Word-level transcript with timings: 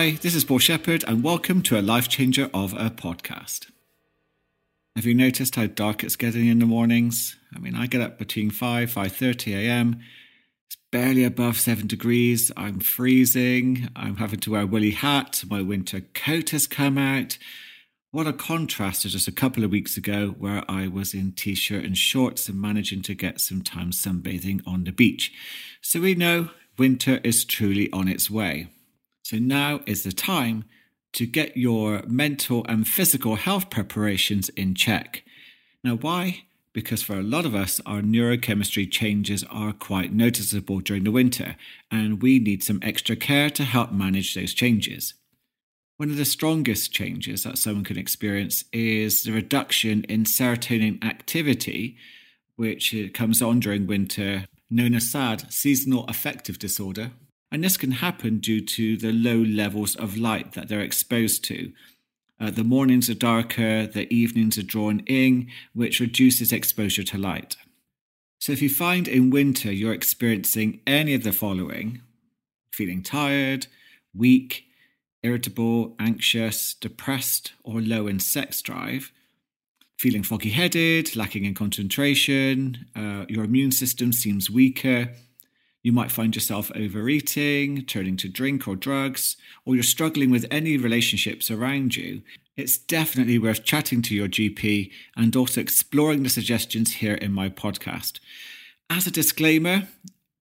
Hi, 0.00 0.12
this 0.12 0.34
is 0.34 0.44
Paul 0.44 0.60
Shepherd, 0.60 1.04
and 1.06 1.22
welcome 1.22 1.60
to 1.60 1.78
a 1.78 1.82
Life 1.82 2.08
Changer 2.08 2.48
of 2.54 2.72
a 2.72 2.88
podcast. 2.88 3.70
Have 4.96 5.04
you 5.04 5.12
noticed 5.12 5.56
how 5.56 5.66
dark 5.66 6.02
it's 6.02 6.16
getting 6.16 6.46
in 6.46 6.58
the 6.58 6.64
mornings? 6.64 7.36
I 7.54 7.58
mean, 7.58 7.74
I 7.74 7.86
get 7.86 8.00
up 8.00 8.18
between 8.18 8.48
5, 8.48 8.90
5.30 8.90 9.54
a.m. 9.58 10.00
It's 10.68 10.78
barely 10.90 11.22
above 11.22 11.58
7 11.58 11.86
degrees. 11.86 12.50
I'm 12.56 12.80
freezing. 12.80 13.90
I'm 13.94 14.16
having 14.16 14.40
to 14.40 14.52
wear 14.52 14.62
a 14.62 14.66
woolly 14.66 14.92
hat. 14.92 15.44
My 15.50 15.60
winter 15.60 16.00
coat 16.14 16.48
has 16.48 16.66
come 16.66 16.96
out. 16.96 17.36
What 18.10 18.26
a 18.26 18.32
contrast 18.32 19.02
to 19.02 19.10
just 19.10 19.28
a 19.28 19.32
couple 19.32 19.64
of 19.64 19.70
weeks 19.70 19.98
ago 19.98 20.28
where 20.28 20.64
I 20.66 20.88
was 20.88 21.12
in 21.12 21.32
t-shirt 21.32 21.84
and 21.84 21.94
shorts 21.94 22.48
and 22.48 22.58
managing 22.58 23.02
to 23.02 23.14
get 23.14 23.38
some 23.38 23.60
time 23.60 23.90
sunbathing 23.90 24.62
on 24.66 24.84
the 24.84 24.92
beach. 24.92 25.30
So 25.82 26.00
we 26.00 26.14
know 26.14 26.48
winter 26.78 27.20
is 27.22 27.44
truly 27.44 27.92
on 27.92 28.08
its 28.08 28.30
way. 28.30 28.68
So 29.30 29.36
now 29.38 29.78
is 29.86 30.02
the 30.02 30.10
time 30.10 30.64
to 31.12 31.24
get 31.24 31.56
your 31.56 32.02
mental 32.08 32.66
and 32.68 32.84
physical 32.84 33.36
health 33.36 33.70
preparations 33.70 34.48
in 34.48 34.74
check. 34.74 35.22
Now, 35.84 35.94
why? 35.94 36.46
Because 36.72 37.04
for 37.04 37.14
a 37.14 37.22
lot 37.22 37.46
of 37.46 37.54
us, 37.54 37.80
our 37.86 38.00
neurochemistry 38.00 38.90
changes 38.90 39.44
are 39.48 39.72
quite 39.72 40.12
noticeable 40.12 40.80
during 40.80 41.04
the 41.04 41.12
winter, 41.12 41.54
and 41.92 42.20
we 42.20 42.40
need 42.40 42.64
some 42.64 42.80
extra 42.82 43.14
care 43.14 43.50
to 43.50 43.62
help 43.62 43.92
manage 43.92 44.34
those 44.34 44.52
changes. 44.52 45.14
One 45.96 46.10
of 46.10 46.16
the 46.16 46.24
strongest 46.24 46.90
changes 46.90 47.44
that 47.44 47.56
someone 47.56 47.84
can 47.84 47.98
experience 47.98 48.64
is 48.72 49.22
the 49.22 49.30
reduction 49.30 50.02
in 50.08 50.24
serotonin 50.24 51.04
activity, 51.04 51.96
which 52.56 52.92
uh, 52.92 53.06
comes 53.14 53.40
on 53.40 53.60
during 53.60 53.86
winter, 53.86 54.46
known 54.68 54.92
as 54.92 55.08
SAD, 55.08 55.52
seasonal 55.52 56.04
affective 56.06 56.58
disorder, 56.58 57.12
and 57.50 57.64
this 57.64 57.76
can 57.76 57.92
happen 57.92 58.38
due 58.38 58.60
to 58.60 58.96
the 58.96 59.12
low 59.12 59.38
levels 59.38 59.96
of 59.96 60.16
light 60.16 60.52
that 60.52 60.68
they're 60.68 60.80
exposed 60.80 61.44
to. 61.44 61.72
Uh, 62.40 62.50
the 62.50 62.64
mornings 62.64 63.10
are 63.10 63.14
darker, 63.14 63.86
the 63.86 64.12
evenings 64.12 64.56
are 64.56 64.62
drawn 64.62 65.00
in, 65.00 65.48
which 65.74 66.00
reduces 66.00 66.52
exposure 66.52 67.02
to 67.02 67.18
light. 67.18 67.56
So, 68.38 68.52
if 68.52 68.62
you 68.62 68.70
find 68.70 69.06
in 69.06 69.28
winter 69.28 69.70
you're 69.70 69.92
experiencing 69.92 70.80
any 70.86 71.14
of 71.14 71.22
the 71.22 71.32
following 71.32 72.00
feeling 72.72 73.02
tired, 73.02 73.66
weak, 74.14 74.64
irritable, 75.22 75.94
anxious, 75.98 76.72
depressed, 76.72 77.52
or 77.62 77.80
low 77.80 78.06
in 78.06 78.18
sex 78.18 78.62
drive, 78.62 79.12
feeling 79.98 80.22
foggy 80.22 80.50
headed, 80.50 81.14
lacking 81.14 81.44
in 81.44 81.52
concentration, 81.52 82.86
uh, 82.96 83.26
your 83.28 83.44
immune 83.44 83.70
system 83.72 84.12
seems 84.12 84.50
weaker, 84.50 85.10
you 85.82 85.92
might 85.92 86.12
find 86.12 86.34
yourself 86.34 86.70
overeating, 86.74 87.84
turning 87.86 88.16
to 88.18 88.28
drink 88.28 88.68
or 88.68 88.76
drugs, 88.76 89.36
or 89.64 89.74
you're 89.74 89.82
struggling 89.82 90.30
with 90.30 90.46
any 90.50 90.76
relationships 90.76 91.50
around 91.50 91.96
you. 91.96 92.22
It's 92.56 92.76
definitely 92.76 93.38
worth 93.38 93.64
chatting 93.64 94.02
to 94.02 94.14
your 94.14 94.28
GP 94.28 94.90
and 95.16 95.34
also 95.34 95.60
exploring 95.60 96.22
the 96.22 96.28
suggestions 96.28 96.94
here 96.94 97.14
in 97.14 97.32
my 97.32 97.48
podcast. 97.48 98.20
As 98.90 99.06
a 99.06 99.10
disclaimer, 99.10 99.88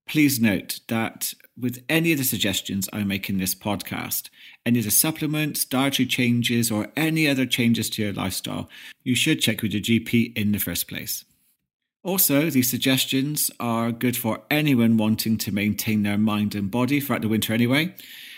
please 0.08 0.40
note 0.40 0.80
that 0.88 1.34
with 1.58 1.84
any 1.88 2.12
of 2.12 2.17
the 2.17 2.23
suggestions 2.23 2.90
I 2.92 3.04
make 3.04 3.30
in 3.30 3.38
this 3.38 3.56
podcast, 3.56 4.30
any 4.66 4.80
of 4.80 4.86
the 4.86 4.92
supplements, 4.92 5.66
dietary 5.66 6.08
changes, 6.08 6.72
or 6.72 6.88
any 6.98 7.28
other 7.28 7.45
changes 7.45 7.90
to 7.92 8.04
your 8.04 8.14
lifestyle, 8.14 8.70
you 9.04 9.16
should 9.16 9.40
check 9.40 9.62
with 9.62 9.73
your 9.73 9.82
GP 9.82 10.36
in 10.38 10.52
the 10.52 10.58
first 10.58 10.88
place. 10.88 11.26
Also, 12.03 12.50
these 12.50 12.69
suggestions 12.69 13.52
are 13.60 13.92
good 13.92 14.15
for 14.15 14.42
anyone 14.49 14.95
wanting 14.95 15.37
to 15.37 15.52
maintain 15.52 16.04
their 16.04 16.17
mind 16.17 16.55
and 16.55 16.71
body 16.71 16.99
throughout 16.99 17.21
the 17.21 17.27
winter 17.27 17.54
anyway. 17.54 17.93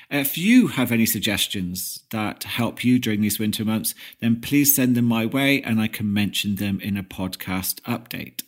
If 0.10 0.38
you 0.38 0.68
have 0.68 0.92
any 0.92 1.06
suggestions 1.06 2.04
that 2.10 2.44
help 2.44 2.84
you 2.84 3.00
during 3.00 3.22
these 3.22 3.40
winter 3.40 3.64
months, 3.64 3.94
then 4.20 4.42
please 4.42 4.76
send 4.76 4.96
them 4.96 5.06
my 5.06 5.26
way 5.26 5.62
and 5.62 5.80
I 5.80 5.88
can 5.88 6.12
mention 6.12 6.56
them 6.56 6.82
in 6.82 6.98
a 6.98 7.04
podcast 7.04 7.80
update. 7.82 8.42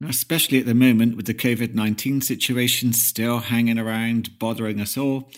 Now, 0.00 0.10
especially 0.10 0.60
at 0.60 0.66
the 0.66 0.74
moment 0.74 1.16
with 1.16 1.26
the 1.26 1.34
COVID 1.34 1.74
19 1.74 2.20
situation 2.20 2.92
still 2.92 3.40
hanging 3.40 3.78
around, 3.78 4.38
bothering 4.38 4.80
us 4.80 4.96
all, 4.96 5.30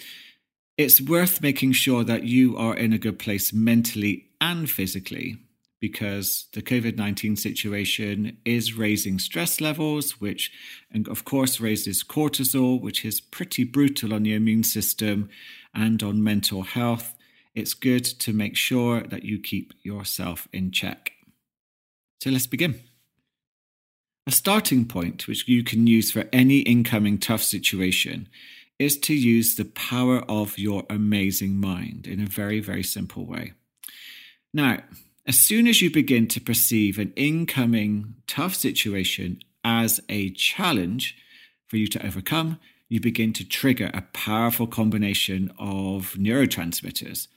it's 0.77 1.01
worth 1.01 1.41
making 1.41 1.73
sure 1.73 2.05
that 2.05 2.25
you 2.25 2.57
are 2.57 2.77
in 2.77 2.93
a 2.93 2.99
good 2.99 3.19
place 3.19 3.53
mentally 3.53 4.27
and 4.41 4.69
physically 4.69 5.39
because 5.81 6.47
the 6.53 6.63
COVID 6.63 6.97
19 6.97 7.37
situation 7.37 8.37
is 8.45 8.75
raising 8.75 9.19
stress 9.19 9.61
levels, 9.61 10.21
which, 10.21 10.53
of 11.09 11.25
course, 11.25 11.61
raises 11.61 12.05
cortisol, 12.05 12.81
which 12.81 13.05
is 13.05 13.21
pretty 13.21 13.65
brutal 13.65 14.13
on 14.13 14.23
the 14.23 14.35
immune 14.35 14.63
system 14.63 15.31
and 15.75 16.03
on 16.03 16.23
mental 16.23 16.63
health. 16.63 17.17
It's 17.55 17.75
good 17.75 18.05
to 18.05 18.33
make 18.33 18.57
sure 18.57 19.03
that 19.03 19.25
you 19.25 19.41
keep 19.41 19.73
yourself 19.83 20.47
in 20.53 20.71
check. 20.71 21.13
So 22.23 22.31
let's 22.31 22.47
begin. 22.47 22.81
A 24.27 24.31
starting 24.31 24.85
point, 24.85 25.27
which 25.27 25.49
you 25.49 25.65
can 25.65 25.87
use 25.87 26.13
for 26.13 26.29
any 26.33 26.59
incoming 26.59 27.19
tough 27.19 27.43
situation, 27.43 28.29
is 28.79 28.99
to 28.99 29.15
use 29.15 29.57
the 29.57 29.65
power 29.65 30.19
of 30.29 30.59
your 30.59 30.85
amazing 30.89 31.57
mind 31.57 32.07
in 32.07 32.21
a 32.21 32.27
very, 32.27 32.61
very 32.61 32.83
simple 32.83 33.27
way. 33.27 33.53
Now, 34.55 34.79
as 35.31 35.39
soon 35.39 35.69
as 35.69 35.81
you 35.81 35.89
begin 35.89 36.27
to 36.27 36.41
perceive 36.41 36.99
an 36.99 37.13
incoming 37.15 38.17
tough 38.27 38.53
situation 38.53 39.39
as 39.63 40.01
a 40.09 40.31
challenge 40.31 41.17
for 41.69 41.77
you 41.77 41.87
to 41.87 42.05
overcome, 42.05 42.59
you 42.89 42.99
begin 42.99 43.33
to 43.33 43.47
trigger 43.47 43.93
a 43.95 44.03
powerful 44.13 44.67
combination 44.67 45.49
of 45.57 46.17
neurotransmitters. 46.19 47.29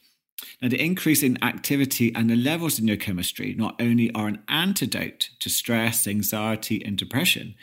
Now, 0.59 0.69
the 0.69 0.83
increase 0.83 1.21
in 1.21 1.37
activity 1.43 2.11
and 2.15 2.31
the 2.31 2.35
levels 2.35 2.79
in 2.79 2.87
your 2.87 2.97
chemistry 2.97 3.53
not 3.55 3.79
only 3.79 4.11
are 4.15 4.27
an 4.27 4.41
antidote 4.47 5.29
to 5.37 5.47
stress, 5.51 6.07
anxiety, 6.07 6.83
and 6.83 6.97
depression, 6.97 7.53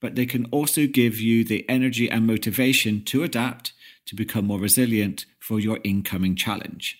but 0.00 0.14
they 0.14 0.24
can 0.24 0.44
also 0.52 0.86
give 0.86 1.18
you 1.18 1.42
the 1.42 1.68
energy 1.68 2.08
and 2.08 2.28
motivation 2.28 3.02
to 3.06 3.24
adapt, 3.24 3.72
to 4.06 4.14
become 4.14 4.46
more 4.46 4.60
resilient 4.60 5.26
for 5.40 5.58
your 5.58 5.80
incoming 5.82 6.36
challenge. 6.36 6.96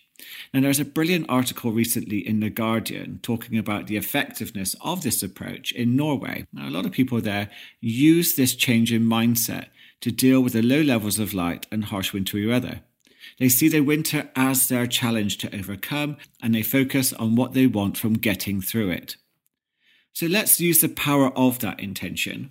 Now, 0.53 0.61
there's 0.61 0.81
a 0.81 0.85
brilliant 0.85 1.27
article 1.29 1.73
recently 1.73 2.27
in 2.27 2.41
The 2.41 2.51
Guardian 2.51 3.21
talking 3.23 3.59
about 3.59 3.87
the 3.87 3.97
effectiveness 3.97 4.75
of 4.81 5.03
this 5.03 5.23
approach 5.23 5.73
in 5.73 5.97
Norway. 5.97 6.47
Now, 6.53 6.69
a 6.69 6.71
lot 6.71 6.87
of 6.87 6.93
people 6.93 7.21
there 7.21 7.51
use 7.81 8.35
this 8.35 8.55
change 8.55 8.93
in 8.93 9.03
mindset 9.03 9.67
to 10.01 10.11
deal 10.11 10.41
with 10.41 10.55
the 10.55 10.63
low 10.63 10.81
levels 10.81 11.19
of 11.19 11.35
light 11.35 11.67
and 11.71 11.85
harsh 11.85 12.13
wintry 12.13 12.47
weather. 12.47 12.81
They 13.39 13.49
see 13.49 13.69
the 13.69 13.81
winter 13.81 14.31
as 14.35 14.69
their 14.69 14.87
challenge 14.87 15.39
to 15.39 15.55
overcome 15.57 16.17
and 16.43 16.55
they 16.55 16.63
focus 16.63 17.13
on 17.13 17.37
what 17.37 17.53
they 17.53 17.67
want 17.67 17.97
from 17.97 18.15
getting 18.15 18.61
through 18.61 18.91
it. 18.91 19.17
So 20.13 20.27
let's 20.27 20.61
use 20.61 20.81
the 20.81 20.89
power 20.89 21.29
of 21.37 21.61
that 21.61 21.81
intention. 21.81 22.51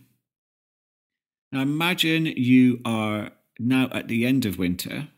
Now 1.51 1.61
imagine 1.61 2.25
you 2.25 2.79
are 2.85 3.31
now 3.57 3.89
at 3.91 4.07
the 4.07 4.25
end 4.25 4.45
of 4.45 4.57
winter 4.57 5.09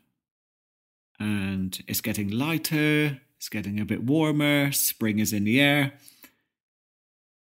and 1.22 1.84
it's 1.88 2.02
getting 2.02 2.32
lighter, 2.32 3.22
it's 3.38 3.48
getting 3.48 3.80
a 3.80 3.86
bit 3.86 4.04
warmer, 4.04 4.72
spring 4.72 5.20
is 5.20 5.34
in 5.34 5.44
the 5.44 5.62
air. 5.62 5.94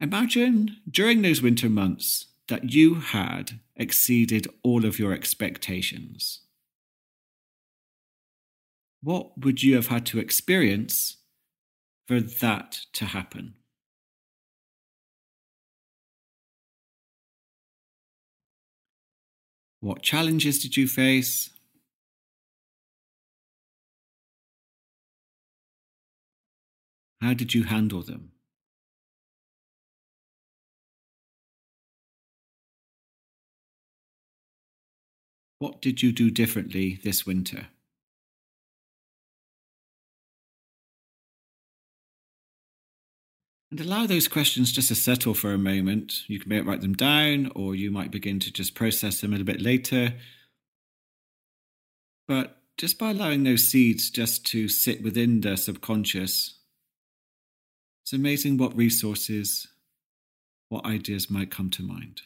Imagine 0.01 0.77
during 0.89 1.21
those 1.21 1.43
winter 1.43 1.69
months 1.69 2.25
that 2.47 2.73
you 2.73 2.95
had 2.95 3.59
exceeded 3.75 4.47
all 4.63 4.83
of 4.83 4.97
your 4.97 5.13
expectations. 5.13 6.39
What 9.03 9.37
would 9.37 9.61
you 9.61 9.75
have 9.75 9.87
had 9.87 10.07
to 10.07 10.19
experience 10.19 11.17
for 12.07 12.19
that 12.19 12.79
to 12.93 13.05
happen? 13.05 13.53
What 19.81 20.01
challenges 20.01 20.59
did 20.63 20.75
you 20.75 20.87
face? 20.87 21.51
How 27.21 27.33
did 27.33 27.53
you 27.53 27.63
handle 27.63 28.03
them? 28.03 28.31
What 35.59 35.81
did 35.81 36.03
you 36.03 36.11
do 36.11 36.29
differently 36.29 36.99
this 37.03 37.25
winter? 37.25 37.67
And 43.71 43.81
allow 43.81 44.05
those 44.05 44.27
questions 44.27 44.71
just 44.71 44.87
to 44.89 44.95
settle 44.95 45.33
for 45.33 45.51
a 45.51 45.57
moment. 45.57 46.23
You 46.27 46.39
can 46.39 46.65
write 46.65 46.81
them 46.81 46.93
down, 46.93 47.51
or 47.55 47.75
you 47.75 47.91
might 47.91 48.11
begin 48.11 48.39
to 48.39 48.53
just 48.53 48.75
process 48.75 49.19
them 49.19 49.31
a 49.31 49.37
little 49.37 49.45
bit 49.45 49.61
later. 49.61 50.13
But 52.27 52.61
just 52.77 52.97
by 52.97 53.09
allowing 53.09 53.43
those 53.43 53.67
seeds 53.67 54.09
just 54.09 54.45
to 54.47 54.69
sit 54.69 55.03
within 55.03 55.41
the 55.41 55.57
subconscious, 55.57 56.56
it's 58.07 58.13
amazing 58.13 58.55
what 58.55 58.73
resources, 58.73 59.67
what 60.69 60.85
ideas 60.85 61.29
might 61.29 61.51
come 61.51 61.69
to 61.71 61.83
mind. 61.83 62.21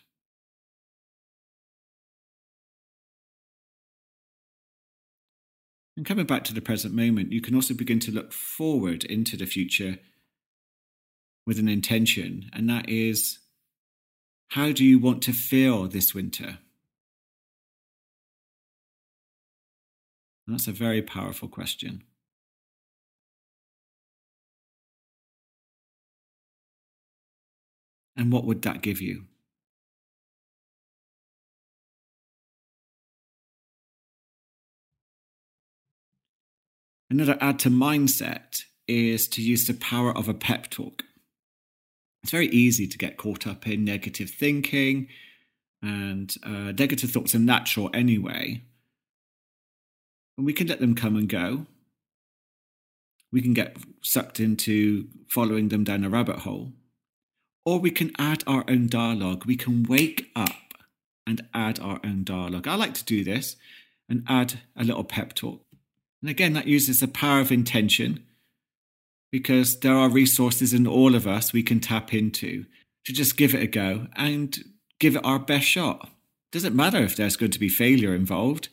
And 5.98 6.06
coming 6.06 6.28
back 6.28 6.44
to 6.44 6.54
the 6.54 6.62
present 6.62 6.94
moment, 6.94 7.31
you 7.31 7.42
can 7.42 7.56
also 7.56 7.74
begin 7.74 8.00
to 8.01 8.12
look 8.12 8.31
forward 8.31 9.04
into 9.06 9.36
the 9.36 9.48
future 9.48 9.98
with 11.48 11.57
an 11.57 11.68
intention, 11.68 12.51
and 12.54 12.69
that 12.69 12.88
is 12.88 13.39
how 14.50 14.72
do 14.72 14.86
you 14.86 15.00
want 15.00 15.24
to 15.24 15.34
feel 15.34 15.88
this 15.88 16.13
winter? 16.13 16.60
That's 20.45 20.68
a 20.68 20.72
very 20.72 21.01
powerful 21.01 21.48
question. 21.48 22.04
And 28.16 28.31
what 28.31 28.46
would 28.46 28.62
that 28.63 28.81
give 28.81 29.02
you? 29.02 29.25
Another 37.10 37.38
add 37.42 37.60
to 37.60 37.69
mindset 37.69 38.63
is 38.88 39.28
to 39.28 39.42
use 39.42 39.68
the 39.68 39.74
power 39.74 40.16
of 40.16 40.30
a 40.30 40.34
pep 40.34 40.69
talk. 40.69 41.04
It's 42.24 42.31
very 42.31 42.48
easy 42.48 42.88
to 42.88 42.98
get 42.98 43.18
caught 43.18 43.46
up 43.46 43.68
in 43.68 43.84
negative 43.84 44.30
thinking, 44.30 45.08
and 45.81 46.34
uh, 46.44 46.72
negative 46.72 47.12
thoughts 47.12 47.36
are 47.36 47.40
natural 47.40 47.90
anyway. 47.94 48.62
And 50.38 50.46
we 50.46 50.54
can 50.54 50.68
let 50.68 50.80
them 50.80 50.96
come 50.96 51.18
and 51.18 51.28
go. 51.28 51.66
We 53.31 53.42
can 53.42 53.54
get 53.54 53.75
sucked 54.02 54.40
into 54.40 55.08
following 55.28 55.69
them 55.69 55.84
down 55.84 56.04
a 56.04 56.10
rabbit 56.10 56.40
hole. 56.40 56.72
Or 57.66 57.80
we 57.80 57.92
can 57.92 58.12
add 58.18 58.44
our 58.48 58.63
own 58.68 58.88
dialogue. 58.88 59.46
We 59.46 59.56
can 59.56 59.84
wake 59.84 60.31
up 60.36 60.74
and 61.28 61.48
add 61.54 61.80
our 61.80 62.00
own 62.04 62.24
dialogue. 62.24 62.68
I 62.68 62.75
like 62.75 62.94
to 62.96 63.06
do 63.06 63.24
this 63.24 63.56
and 64.10 64.24
add 64.28 64.60
a 64.75 64.84
little 64.84 65.04
pep 65.04 65.34
talk. 65.34 65.63
And 66.22 66.30
again, 66.30 66.54
that 66.54 66.68
uses 66.68 67.00
the 67.00 67.08
power 67.08 67.40
of 67.40 67.52
intention 67.52 68.25
because 69.31 69.80
there 69.80 69.96
are 69.96 70.10
resources 70.10 70.74
in 70.74 70.86
all 70.86 71.16
of 71.16 71.25
us 71.25 71.54
we 71.54 71.63
can 71.63 71.80
tap 71.80 72.13
into 72.13 72.66
to 73.06 73.13
just 73.13 73.38
give 73.38 73.56
it 73.56 73.63
a 73.63 73.68
go 73.68 74.08
and 74.16 74.63
give 75.00 75.16
it 75.16 75.25
our 75.25 75.40
best 75.40 75.66
shot. 75.66 76.10
Doesn't 76.52 76.75
matter 76.75 76.98
if 76.98 77.16
there's 77.16 77.38
going 77.38 77.52
to 77.52 77.60
be 77.60 77.69
failure 77.69 78.13
involved, 78.13 78.69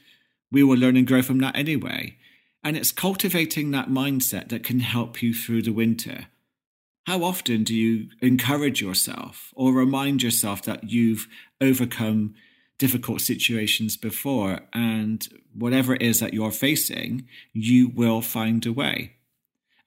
we 0.50 0.62
will 0.62 0.76
learn 0.76 0.96
and 0.96 1.06
grow 1.06 1.23
from 1.23 1.38
that 1.38 1.56
anyway. 1.56 2.17
And 2.64 2.76
it's 2.76 2.90
cultivating 2.90 3.70
that 3.70 3.88
mindset 3.88 4.49
that 4.49 4.64
can 4.64 4.81
help 4.81 5.23
you 5.23 5.32
through 5.32 5.62
the 5.62 5.73
winter. 5.73 6.26
How 7.08 7.25
often 7.25 7.64
do 7.64 7.75
you 7.75 8.10
encourage 8.20 8.82
yourself 8.82 9.52
or 9.56 9.72
remind 9.72 10.22
yourself 10.22 10.62
that 10.64 10.90
you've 10.90 11.26
overcome 11.60 12.34
difficult 12.78 13.22
situations 13.22 13.96
before 13.96 14.60
and 14.72 15.26
whatever 15.55 15.94
it 15.94 16.02
is 16.02 16.20
that 16.20 16.34
you're 16.34 16.52
facing, 16.52 17.26
you 17.52 17.88
will 17.88 18.20
find 18.20 18.64
a 18.66 18.72
way? 18.72 19.14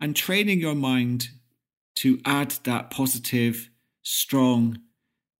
and 0.01 0.15
training 0.15 0.59
your 0.59 0.73
mind 0.73 1.29
to 1.95 2.19
add 2.25 2.55
that 2.63 2.89
positive, 2.89 3.69
strong 4.01 4.79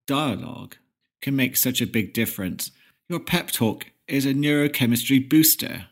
dialogue 0.06 0.76
can 1.22 1.36
make 1.36 1.58
such 1.58 1.82
a 1.82 1.88
big 1.88 2.14
difference. 2.14 2.70
Your 3.10 3.20
pep 3.20 3.50
talk 3.50 3.88
is 4.08 4.26
a 4.26 4.34
neurochemistry 4.34 5.28
booster, 5.28 5.88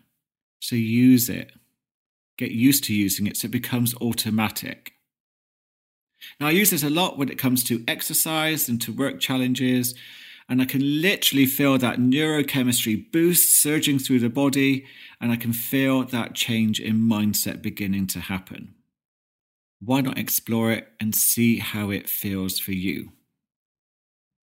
so 0.59 0.75
use 0.75 1.29
it. 1.29 1.51
Get 2.37 2.51
used 2.51 2.83
to 2.85 2.93
using 2.93 3.25
it 3.25 3.37
so 3.37 3.47
it 3.47 3.51
becomes 3.51 3.95
automatic. 3.95 4.93
Now, 6.39 6.47
I 6.47 6.51
use 6.51 6.69
this 6.69 6.83
a 6.83 6.89
lot 6.89 7.17
when 7.17 7.29
it 7.29 7.37
comes 7.37 7.63
to 7.65 7.83
exercise 7.87 8.69
and 8.69 8.81
to 8.81 8.93
work 8.93 9.19
challenges, 9.19 9.95
and 10.49 10.61
I 10.61 10.65
can 10.65 11.01
literally 11.01 11.45
feel 11.45 11.77
that 11.77 11.99
neurochemistry 11.99 13.11
boost 13.11 13.61
surging 13.61 13.99
through 13.99 14.19
the 14.19 14.29
body 14.29 14.85
and 15.21 15.31
I 15.31 15.35
can 15.35 15.53
feel 15.53 16.03
that 16.05 16.33
change 16.33 16.79
in 16.79 16.97
mindset 16.97 17.61
beginning 17.61 18.07
to 18.07 18.19
happen. 18.19 18.73
Why 19.79 20.01
not 20.01 20.17
explore 20.17 20.71
it 20.71 20.87
and 20.99 21.13
see 21.13 21.59
how 21.59 21.91
it 21.91 22.09
feels 22.09 22.57
for 22.57 22.71
you? 22.71 23.11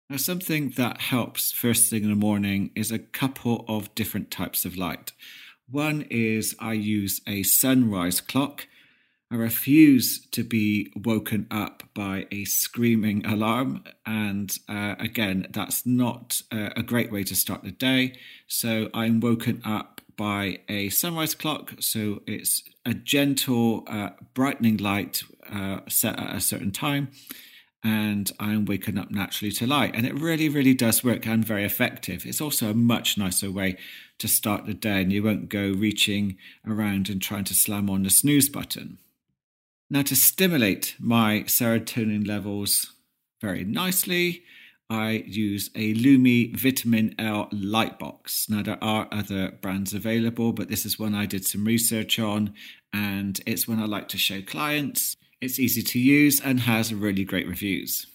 Now, 0.09 0.17
something 0.17 0.69
that 0.77 1.01
helps 1.01 1.51
first 1.51 1.89
thing 1.89 2.03
in 2.03 2.09
the 2.09 2.15
morning 2.15 2.71
is 2.75 2.91
a 2.91 2.99
couple 2.99 3.65
of 3.67 3.93
different 3.93 4.31
types 4.31 4.63
of 4.63 4.77
light. 4.77 5.11
One 5.69 6.03
is 6.09 6.55
I 6.59 6.73
use 6.73 7.19
a 7.27 7.43
sunrise 7.43 8.21
clock. 8.21 8.67
I 9.29 9.35
refuse 9.35 10.25
to 10.27 10.43
be 10.43 10.91
woken 10.95 11.47
up 11.51 11.83
by 11.93 12.27
a 12.31 12.45
screaming 12.45 13.25
alarm. 13.25 13.83
And 14.05 14.57
uh, 14.69 14.95
again, 14.99 15.47
that's 15.51 15.85
not 15.85 16.41
uh, 16.49 16.69
a 16.77 16.83
great 16.83 17.11
way 17.11 17.23
to 17.25 17.35
start 17.35 17.63
the 17.63 17.71
day. 17.71 18.17
So 18.47 18.89
I'm 18.93 19.19
woken 19.19 19.61
up 19.65 19.99
by 20.15 20.59
a 20.69 20.89
sunrise 20.89 21.35
clock. 21.35 21.73
So 21.81 22.21
it's 22.25 22.63
a 22.85 22.93
gentle, 22.93 23.83
uh, 23.87 24.11
brightening 24.33 24.77
light 24.77 25.23
uh, 25.51 25.81
set 25.89 26.17
at 26.17 26.33
a 26.33 26.39
certain 26.39 26.71
time. 26.71 27.09
And 27.83 28.31
I'm 28.39 28.63
waking 28.63 28.97
up 28.97 29.11
naturally 29.11 29.51
to 29.53 29.67
light. 29.67 29.93
And 29.93 30.05
it 30.05 30.17
really, 30.17 30.47
really 30.47 30.73
does 30.73 31.03
work 31.03 31.27
and 31.27 31.43
very 31.43 31.65
effective. 31.65 32.25
It's 32.25 32.41
also 32.41 32.71
a 32.71 32.73
much 32.73 33.17
nicer 33.17 33.51
way 33.51 33.75
to 34.19 34.27
start 34.27 34.65
the 34.65 34.73
day, 34.73 35.01
and 35.03 35.13
you 35.13 35.21
won't 35.21 35.47
go 35.47 35.73
reaching 35.73 36.37
around 36.65 37.07
and 37.07 37.21
trying 37.21 37.43
to 37.43 37.53
slam 37.53 37.87
on 37.87 38.01
the 38.01 38.09
snooze 38.09 38.49
button. 38.49 38.97
Now, 39.89 40.01
to 40.01 40.17
stimulate 40.17 40.95
my 40.99 41.43
serotonin 41.47 42.27
levels 42.27 42.91
very 43.39 43.63
nicely, 43.63 44.43
I 44.89 45.23
use 45.25 45.69
a 45.75 45.93
Lumie 45.93 46.53
Vitamin 46.57 47.15
L 47.17 47.47
light 47.53 47.97
box. 47.97 48.49
Now, 48.49 48.63
there 48.63 48.83
are 48.83 49.07
other 49.13 49.51
brands 49.61 49.93
available, 49.93 50.51
but 50.51 50.67
this 50.67 50.85
is 50.85 50.99
one 50.99 51.15
I 51.15 51.25
did 51.25 51.45
some 51.45 51.63
research 51.63 52.19
on, 52.19 52.53
and 52.91 53.39
it's 53.45 53.65
one 53.65 53.79
I 53.79 53.85
like 53.85 54.09
to 54.09 54.17
show 54.17 54.41
clients. 54.41 55.15
It's 55.39 55.57
easy 55.57 55.81
to 55.83 55.99
use 55.99 56.41
and 56.41 56.61
has 56.61 56.93
really 56.93 57.23
great 57.23 57.47
reviews. 57.47 58.07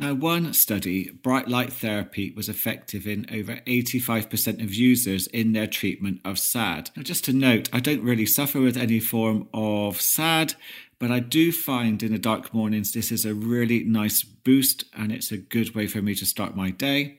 Now, 0.00 0.14
one 0.14 0.54
study, 0.54 1.10
bright 1.10 1.46
light 1.46 1.74
therapy 1.74 2.32
was 2.34 2.48
effective 2.48 3.06
in 3.06 3.26
over 3.30 3.56
85% 3.66 4.64
of 4.64 4.72
users 4.72 5.26
in 5.26 5.52
their 5.52 5.66
treatment 5.66 6.22
of 6.24 6.38
SAD. 6.38 6.88
Now, 6.96 7.02
just 7.02 7.22
to 7.26 7.34
note, 7.34 7.68
I 7.70 7.80
don't 7.80 8.02
really 8.02 8.24
suffer 8.24 8.62
with 8.62 8.78
any 8.78 8.98
form 8.98 9.46
of 9.52 10.00
SAD, 10.00 10.54
but 10.98 11.10
I 11.10 11.20
do 11.20 11.52
find 11.52 12.02
in 12.02 12.12
the 12.12 12.18
dark 12.18 12.54
mornings 12.54 12.92
this 12.92 13.12
is 13.12 13.26
a 13.26 13.34
really 13.34 13.84
nice 13.84 14.22
boost 14.22 14.84
and 14.96 15.12
it's 15.12 15.32
a 15.32 15.36
good 15.36 15.74
way 15.74 15.86
for 15.86 16.00
me 16.00 16.14
to 16.14 16.24
start 16.24 16.56
my 16.56 16.70
day. 16.70 17.18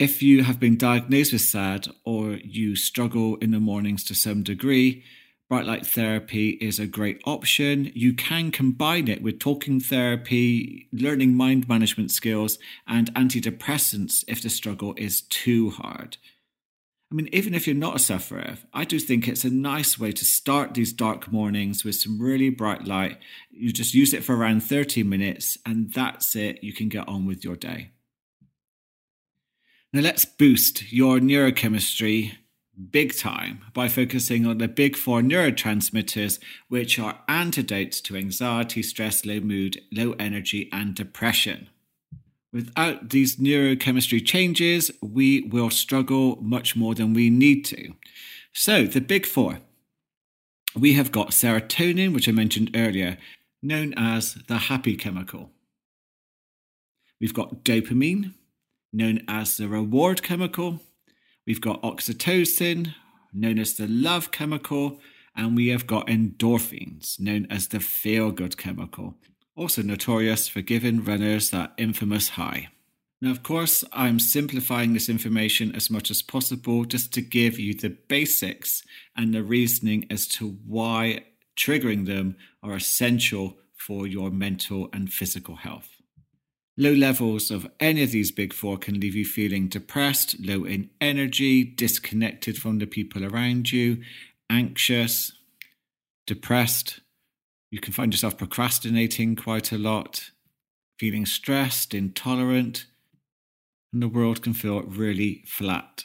If 0.00 0.24
you 0.24 0.42
have 0.42 0.58
been 0.58 0.76
diagnosed 0.76 1.32
with 1.32 1.42
SAD 1.42 1.86
or 2.04 2.32
you 2.42 2.74
struggle 2.74 3.36
in 3.36 3.52
the 3.52 3.60
mornings 3.60 4.02
to 4.04 4.16
some 4.16 4.42
degree, 4.42 5.04
bright 5.52 5.66
light 5.66 5.86
therapy 5.86 6.52
is 6.62 6.78
a 6.78 6.86
great 6.86 7.20
option. 7.26 7.92
You 7.94 8.14
can 8.14 8.50
combine 8.50 9.06
it 9.06 9.20
with 9.20 9.38
talking 9.38 9.80
therapy, 9.80 10.88
learning 10.94 11.34
mind 11.34 11.68
management 11.68 12.10
skills, 12.10 12.58
and 12.86 13.12
antidepressants 13.12 14.24
if 14.26 14.40
the 14.40 14.48
struggle 14.48 14.94
is 14.96 15.20
too 15.20 15.68
hard. 15.68 16.16
I 17.10 17.16
mean, 17.16 17.28
even 17.32 17.52
if 17.52 17.66
you're 17.66 17.76
not 17.76 17.96
a 17.96 17.98
sufferer, 17.98 18.56
I 18.72 18.86
do 18.86 18.98
think 18.98 19.28
it's 19.28 19.44
a 19.44 19.50
nice 19.50 19.98
way 19.98 20.12
to 20.12 20.24
start 20.24 20.72
these 20.72 20.94
dark 20.94 21.30
mornings 21.30 21.84
with 21.84 21.96
some 21.96 22.18
really 22.18 22.48
bright 22.48 22.86
light. 22.86 23.18
You 23.50 23.74
just 23.74 23.92
use 23.92 24.14
it 24.14 24.24
for 24.24 24.34
around 24.34 24.62
30 24.62 25.02
minutes, 25.02 25.58
and 25.66 25.92
that's 25.92 26.34
it. 26.34 26.64
You 26.64 26.72
can 26.72 26.88
get 26.88 27.06
on 27.06 27.26
with 27.26 27.44
your 27.44 27.56
day. 27.56 27.90
Now, 29.92 30.00
let's 30.00 30.24
boost 30.24 30.90
your 30.90 31.18
neurochemistry 31.18 32.38
big 32.90 33.16
time 33.16 33.60
by 33.72 33.88
focusing 33.88 34.46
on 34.46 34.58
the 34.58 34.68
big 34.68 34.96
four 34.96 35.20
neurotransmitters, 35.20 36.38
which 36.68 36.98
are 36.98 37.20
antidotes 37.28 38.00
to 38.02 38.16
anxiety, 38.16 38.82
stress, 38.82 39.24
low 39.24 39.40
mood, 39.40 39.80
low 39.92 40.12
energy, 40.18 40.68
and 40.72 40.94
depression. 40.94 41.68
Without 42.52 43.10
these 43.10 43.36
neurochemistry 43.36 44.24
changes, 44.24 44.90
we 45.00 45.42
will 45.42 45.70
struggle 45.70 46.36
much 46.42 46.76
more 46.76 46.94
than 46.94 47.14
we 47.14 47.30
need 47.30 47.64
to. 47.66 47.94
So, 48.52 48.84
the 48.84 49.00
big 49.00 49.24
four 49.24 49.60
we 50.74 50.94
have 50.94 51.12
got 51.12 51.30
serotonin, 51.30 52.14
which 52.14 52.28
I 52.28 52.32
mentioned 52.32 52.70
earlier, 52.74 53.18
known 53.62 53.94
as 53.96 54.34
the 54.48 54.56
happy 54.56 54.96
chemical. 54.96 55.50
We've 57.20 57.34
got 57.34 57.64
dopamine, 57.64 58.32
known 58.92 59.22
as 59.28 59.56
the 59.56 59.68
reward 59.68 60.22
chemical. 60.22 60.80
We've 61.46 61.60
got 61.60 61.82
oxytocin, 61.82 62.94
known 63.32 63.58
as 63.58 63.74
the 63.74 63.88
love 63.88 64.30
chemical. 64.30 65.00
And 65.34 65.56
we 65.56 65.68
have 65.68 65.86
got 65.86 66.08
endorphins, 66.08 67.18
known 67.18 67.46
as 67.48 67.68
the 67.68 67.80
feel 67.80 68.30
good 68.32 68.58
chemical 68.58 69.16
also 69.56 69.82
notorious 69.82 70.48
for 70.48 70.60
giving 70.60 71.04
runners 71.04 71.50
that 71.50 71.72
infamous 71.76 72.30
high. 72.30 72.68
Now, 73.20 73.30
of 73.30 73.42
course, 73.42 73.84
I'm 73.92 74.18
simplifying 74.18 74.92
this 74.92 75.08
information 75.08 75.74
as 75.74 75.90
much 75.90 76.10
as 76.10 76.22
possible 76.22 76.84
just 76.84 77.12
to 77.14 77.20
give 77.20 77.58
you 77.58 77.74
the 77.74 77.90
basics 77.90 78.82
and 79.16 79.32
the 79.32 79.44
reasoning 79.44 80.06
as 80.10 80.26
to 80.28 80.58
why 80.66 81.24
triggering 81.56 82.06
them 82.06 82.36
are 82.62 82.74
essential 82.74 83.58
for 83.76 84.06
your 84.06 84.30
mental 84.30 84.88
and 84.92 85.12
physical 85.12 85.56
health. 85.56 86.01
Low 86.78 86.92
levels 86.94 87.50
of 87.50 87.70
any 87.80 88.02
of 88.02 88.12
these 88.12 88.30
big 88.30 88.54
four 88.54 88.78
can 88.78 88.98
leave 88.98 89.14
you 89.14 89.26
feeling 89.26 89.68
depressed, 89.68 90.36
low 90.40 90.64
in 90.64 90.88
energy, 91.02 91.64
disconnected 91.64 92.56
from 92.56 92.78
the 92.78 92.86
people 92.86 93.26
around 93.26 93.70
you, 93.70 94.02
anxious, 94.48 95.32
depressed. 96.26 97.00
You 97.70 97.78
can 97.78 97.92
find 97.92 98.12
yourself 98.12 98.38
procrastinating 98.38 99.36
quite 99.36 99.70
a 99.70 99.76
lot, 99.76 100.30
feeling 100.98 101.26
stressed, 101.26 101.92
intolerant, 101.92 102.86
and 103.92 104.00
the 104.00 104.08
world 104.08 104.42
can 104.42 104.54
feel 104.54 104.80
really 104.82 105.44
flat. 105.46 106.04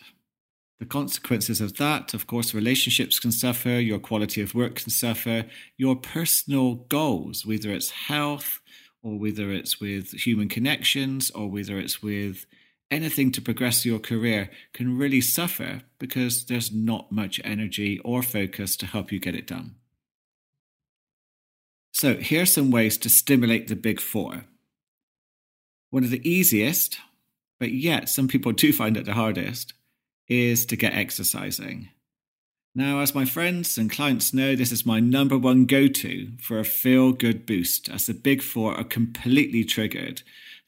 The 0.79 0.85
consequences 0.85 1.61
of 1.61 1.77
that, 1.77 2.13
of 2.13 2.27
course, 2.27 2.53
relationships 2.53 3.19
can 3.19 3.31
suffer, 3.31 3.79
your 3.79 3.99
quality 3.99 4.41
of 4.41 4.53
work 4.53 4.75
can 4.75 4.89
suffer, 4.91 5.45
your 5.77 5.95
personal 5.95 6.75
goals, 6.75 7.45
whether 7.45 7.71
it's 7.71 7.89
health 7.89 8.59
or 9.07 9.17
whether 9.17 9.51
it's 9.51 9.79
with 9.79 10.11
human 10.25 10.49
connections 10.49 11.31
or 11.31 11.49
whether 11.49 11.79
it's 11.79 12.03
with 12.03 12.45
anything 12.91 13.31
to 13.31 13.41
progress 13.41 13.85
your 13.85 13.99
career, 13.99 14.49
can 14.73 14.97
really 14.97 15.21
suffer 15.21 15.81
because 15.97 16.45
there's 16.45 16.73
not 16.73 17.09
much 17.09 17.39
energy 17.45 17.99
or 17.99 18.21
focus 18.21 18.75
to 18.75 18.85
help 18.85 19.09
you 19.09 19.17
get 19.17 19.33
it 19.33 19.47
done. 19.47 19.75
So, 21.93 22.15
here 22.15 22.41
are 22.41 22.45
some 22.45 22.69
ways 22.69 22.97
to 22.97 23.09
stimulate 23.09 23.69
the 23.69 23.75
big 23.77 24.01
four. 24.01 24.43
One 25.89 26.03
of 26.03 26.11
the 26.11 26.29
easiest, 26.29 26.99
but 27.59 27.71
yet 27.71 28.09
some 28.09 28.27
people 28.27 28.51
do 28.51 28.73
find 28.81 28.97
it 28.97 29.05
the 29.05 29.13
hardest, 29.13 29.73
is 30.27 30.65
to 30.65 30.75
get 30.75 30.93
exercising. 30.93 31.89
Now, 32.77 32.99
as 32.99 33.15
my 33.15 33.25
friends 33.25 33.79
and 33.79 33.89
clients 33.89 34.35
know, 34.35 34.55
this 34.55 34.71
is 34.71 34.85
my 34.85 34.99
number 34.99 35.35
one 35.35 35.65
go 35.65 35.87
to 35.87 36.27
for 36.39 36.59
a 36.59 36.63
feel 36.63 37.11
good 37.11 37.43
boost, 37.47 37.89
as 37.89 38.05
the 38.05 38.13
big 38.13 38.43
four 38.43 38.75
are 38.75 38.83
completely 38.83 39.63
triggered 39.63 40.21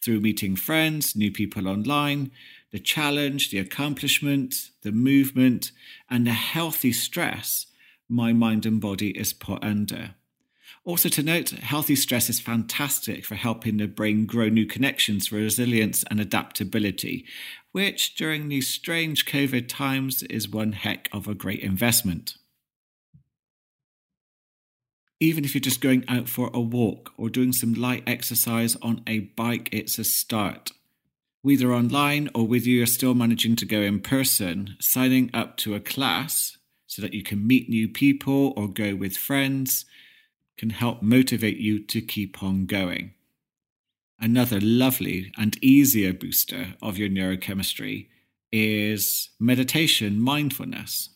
through 0.03 0.19
meeting 0.19 0.55
friends, 0.55 1.15
new 1.15 1.31
people 1.31 1.67
online, 1.67 2.31
the 2.71 2.79
challenge, 2.79 3.51
the 3.51 3.59
accomplishment, 3.59 4.71
the 4.81 4.91
movement, 4.91 5.71
and 6.09 6.25
the 6.25 6.31
healthy 6.31 6.91
stress 6.91 7.67
my 8.09 8.33
mind 8.33 8.65
and 8.65 8.81
body 8.81 9.11
is 9.11 9.31
put 9.31 9.63
under. 9.63 10.15
Also, 10.85 11.09
to 11.09 11.21
note, 11.21 11.49
healthy 11.49 11.95
stress 11.95 12.29
is 12.29 12.39
fantastic 12.39 13.25
for 13.25 13.35
helping 13.35 13.77
the 13.77 13.87
brain 13.87 14.25
grow 14.25 14.47
new 14.47 14.65
connections 14.65 15.27
for 15.27 15.35
resilience 15.35 16.03
and 16.09 16.19
adaptability, 16.19 17.25
which 17.71 18.15
during 18.15 18.47
these 18.47 18.67
strange 18.67 19.25
COVID 19.25 19.67
times 19.67 20.23
is 20.23 20.49
one 20.49 20.71
heck 20.71 21.09
of 21.11 21.27
a 21.27 21.35
great 21.35 21.59
investment. 21.59 22.35
Even 25.19 25.43
if 25.43 25.53
you're 25.53 25.59
just 25.59 25.81
going 25.81 26.05
out 26.07 26.29
for 26.29 26.49
a 26.53 26.61
walk 26.61 27.11
or 27.17 27.29
doing 27.29 27.51
some 27.51 27.73
light 27.73 28.03
exercise 28.07 28.77
on 28.81 29.03
a 29.05 29.19
bike, 29.19 29.67
it's 29.73 29.99
a 29.99 30.05
start. 30.05 30.71
Whether 31.41 31.73
online 31.73 32.29
or 32.33 32.47
whether 32.47 32.69
you're 32.69 32.85
still 32.85 33.13
managing 33.13 33.57
to 33.57 33.65
go 33.65 33.81
in 33.81 33.99
person, 33.99 34.77
signing 34.79 35.29
up 35.33 35.57
to 35.57 35.75
a 35.75 35.81
class 35.81 36.57
so 36.87 37.01
that 37.01 37.13
you 37.13 37.21
can 37.21 37.45
meet 37.45 37.69
new 37.69 37.89
people 37.89 38.53
or 38.55 38.69
go 38.69 38.95
with 38.95 39.17
friends 39.17 39.85
can 40.59 40.71
help 40.71 41.01
motivate 41.01 41.57
you 41.57 41.79
to 41.79 42.01
keep 42.01 42.43
on 42.43 42.65
going. 42.65 43.13
Another 44.19 44.59
lovely 44.59 45.31
and 45.37 45.57
easier 45.63 46.11
booster 46.11 46.75
of 46.81 46.97
your 46.97 47.07
neurochemistry 47.07 48.07
is 48.51 49.29
meditation, 49.39 50.19
mindfulness. 50.19 51.11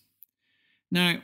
Now, 0.90 1.18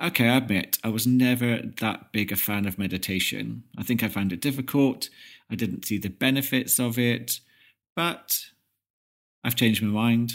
okay, 0.00 0.28
I 0.28 0.36
admit 0.36 0.78
I 0.84 0.88
was 0.88 1.04
never 1.04 1.60
that 1.80 2.12
big 2.12 2.30
a 2.30 2.36
fan 2.36 2.64
of 2.64 2.78
meditation. 2.78 3.64
I 3.76 3.82
think 3.82 4.04
I 4.04 4.08
found 4.08 4.32
it 4.32 4.40
difficult. 4.40 5.08
I 5.50 5.56
didn't 5.56 5.84
see 5.84 5.98
the 5.98 6.10
benefits 6.10 6.78
of 6.78 6.96
it, 6.96 7.40
but 7.96 8.38
I've 9.42 9.56
changed 9.56 9.82
my 9.82 9.88
mind. 9.88 10.34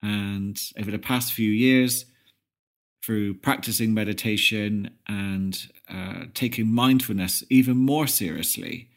And 0.00 0.56
over 0.78 0.92
the 0.92 1.00
past 1.00 1.32
few 1.32 1.50
years, 1.50 2.04
through 3.08 3.32
practicing 3.32 3.94
meditation 3.94 4.90
and 5.06 5.72
uh, 5.90 6.24
taking 6.34 6.70
mindfulness 6.70 7.42
even 7.48 7.74
more 7.74 8.06
seriously, 8.06 8.90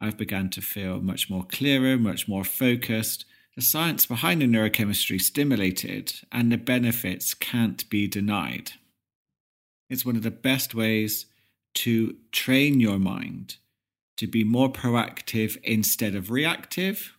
I've 0.00 0.16
begun 0.16 0.48
to 0.50 0.62
feel 0.62 0.98
much 1.02 1.28
more 1.28 1.44
clearer, 1.44 1.98
much 1.98 2.26
more 2.26 2.42
focused. 2.42 3.26
The 3.56 3.60
science 3.60 4.06
behind 4.06 4.40
the 4.40 4.46
neurochemistry 4.46 5.20
stimulated, 5.20 6.22
and 6.32 6.50
the 6.50 6.56
benefits 6.56 7.34
can't 7.34 7.86
be 7.90 8.08
denied. 8.08 8.72
It's 9.90 10.06
one 10.06 10.16
of 10.16 10.22
the 10.22 10.30
best 10.30 10.74
ways 10.74 11.26
to 11.74 12.16
train 12.32 12.80
your 12.80 12.98
mind 12.98 13.56
to 14.16 14.26
be 14.26 14.42
more 14.42 14.72
proactive 14.72 15.58
instead 15.62 16.14
of 16.14 16.30
reactive. 16.30 17.12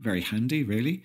Very 0.00 0.22
handy, 0.22 0.62
really. 0.62 1.02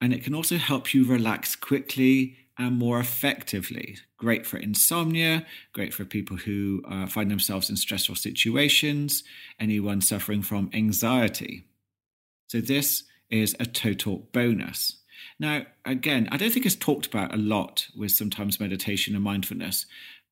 And 0.00 0.12
it 0.12 0.22
can 0.22 0.32
also 0.32 0.58
help 0.58 0.94
you 0.94 1.04
relax 1.04 1.56
quickly 1.56 2.36
and 2.56 2.78
more 2.78 3.00
effectively. 3.00 3.96
Great 4.22 4.46
for 4.46 4.56
insomnia, 4.56 5.44
great 5.72 5.92
for 5.92 6.04
people 6.04 6.36
who 6.36 6.80
uh, 6.88 7.08
find 7.08 7.28
themselves 7.28 7.68
in 7.68 7.74
stressful 7.74 8.14
situations, 8.14 9.24
anyone 9.58 10.00
suffering 10.00 10.42
from 10.42 10.70
anxiety. 10.72 11.66
So, 12.46 12.60
this 12.60 13.02
is 13.30 13.56
a 13.58 13.66
total 13.66 14.28
bonus. 14.32 14.98
Now, 15.40 15.62
again, 15.84 16.28
I 16.30 16.36
don't 16.36 16.52
think 16.52 16.64
it's 16.64 16.76
talked 16.76 17.06
about 17.06 17.34
a 17.34 17.36
lot 17.36 17.88
with 17.96 18.12
sometimes 18.12 18.60
meditation 18.60 19.16
and 19.16 19.24
mindfulness, 19.24 19.86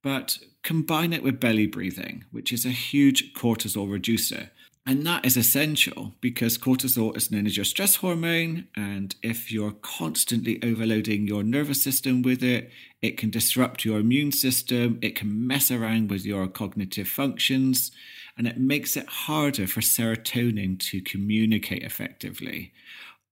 but 0.05 0.39
combine 0.63 1.13
it 1.13 1.25
with 1.25 1.41
belly 1.41 1.67
breathing, 1.67 2.27
which 2.31 2.53
is 2.53 2.65
a 2.65 2.71
huge 2.71 3.35
cortisol 3.35 3.91
reducer. 3.91 4.51
And 4.87 5.07
that 5.07 5.27
is 5.27 5.37
essential 5.37 6.15
because 6.21 6.57
cortisol 6.57 7.17
is 7.17 7.31
known 7.31 7.47
as 7.47 7.57
your 7.57 7.65
stress 7.65 7.97
hormone. 7.97 8.69
And 8.75 9.15
if 9.23 9.53
you're 9.53 9.73
constantly 9.73 10.59
overloading 10.63 11.27
your 11.27 11.43
nervous 11.43 11.83
system 11.83 12.23
with 12.23 12.43
it, 12.43 12.71
it 13.03 13.19
can 13.19 13.31
disrupt 13.31 13.85
your 13.85 14.01
immune 14.01 14.33
system, 14.33 14.99
it 15.03 15.15
can 15.15 15.47
mess 15.47 15.71
around 15.71 16.11
with 16.11 16.25
your 16.25 16.49
cognitive 16.49 17.09
functions, 17.09 17.93
and 18.37 18.47
it 18.47 18.59
makes 18.59 18.97
it 18.97 19.07
harder 19.07 19.67
for 19.67 19.81
serotonin 19.81 20.79
to 20.91 21.01
communicate 21.03 21.83
effectively. 21.83 22.73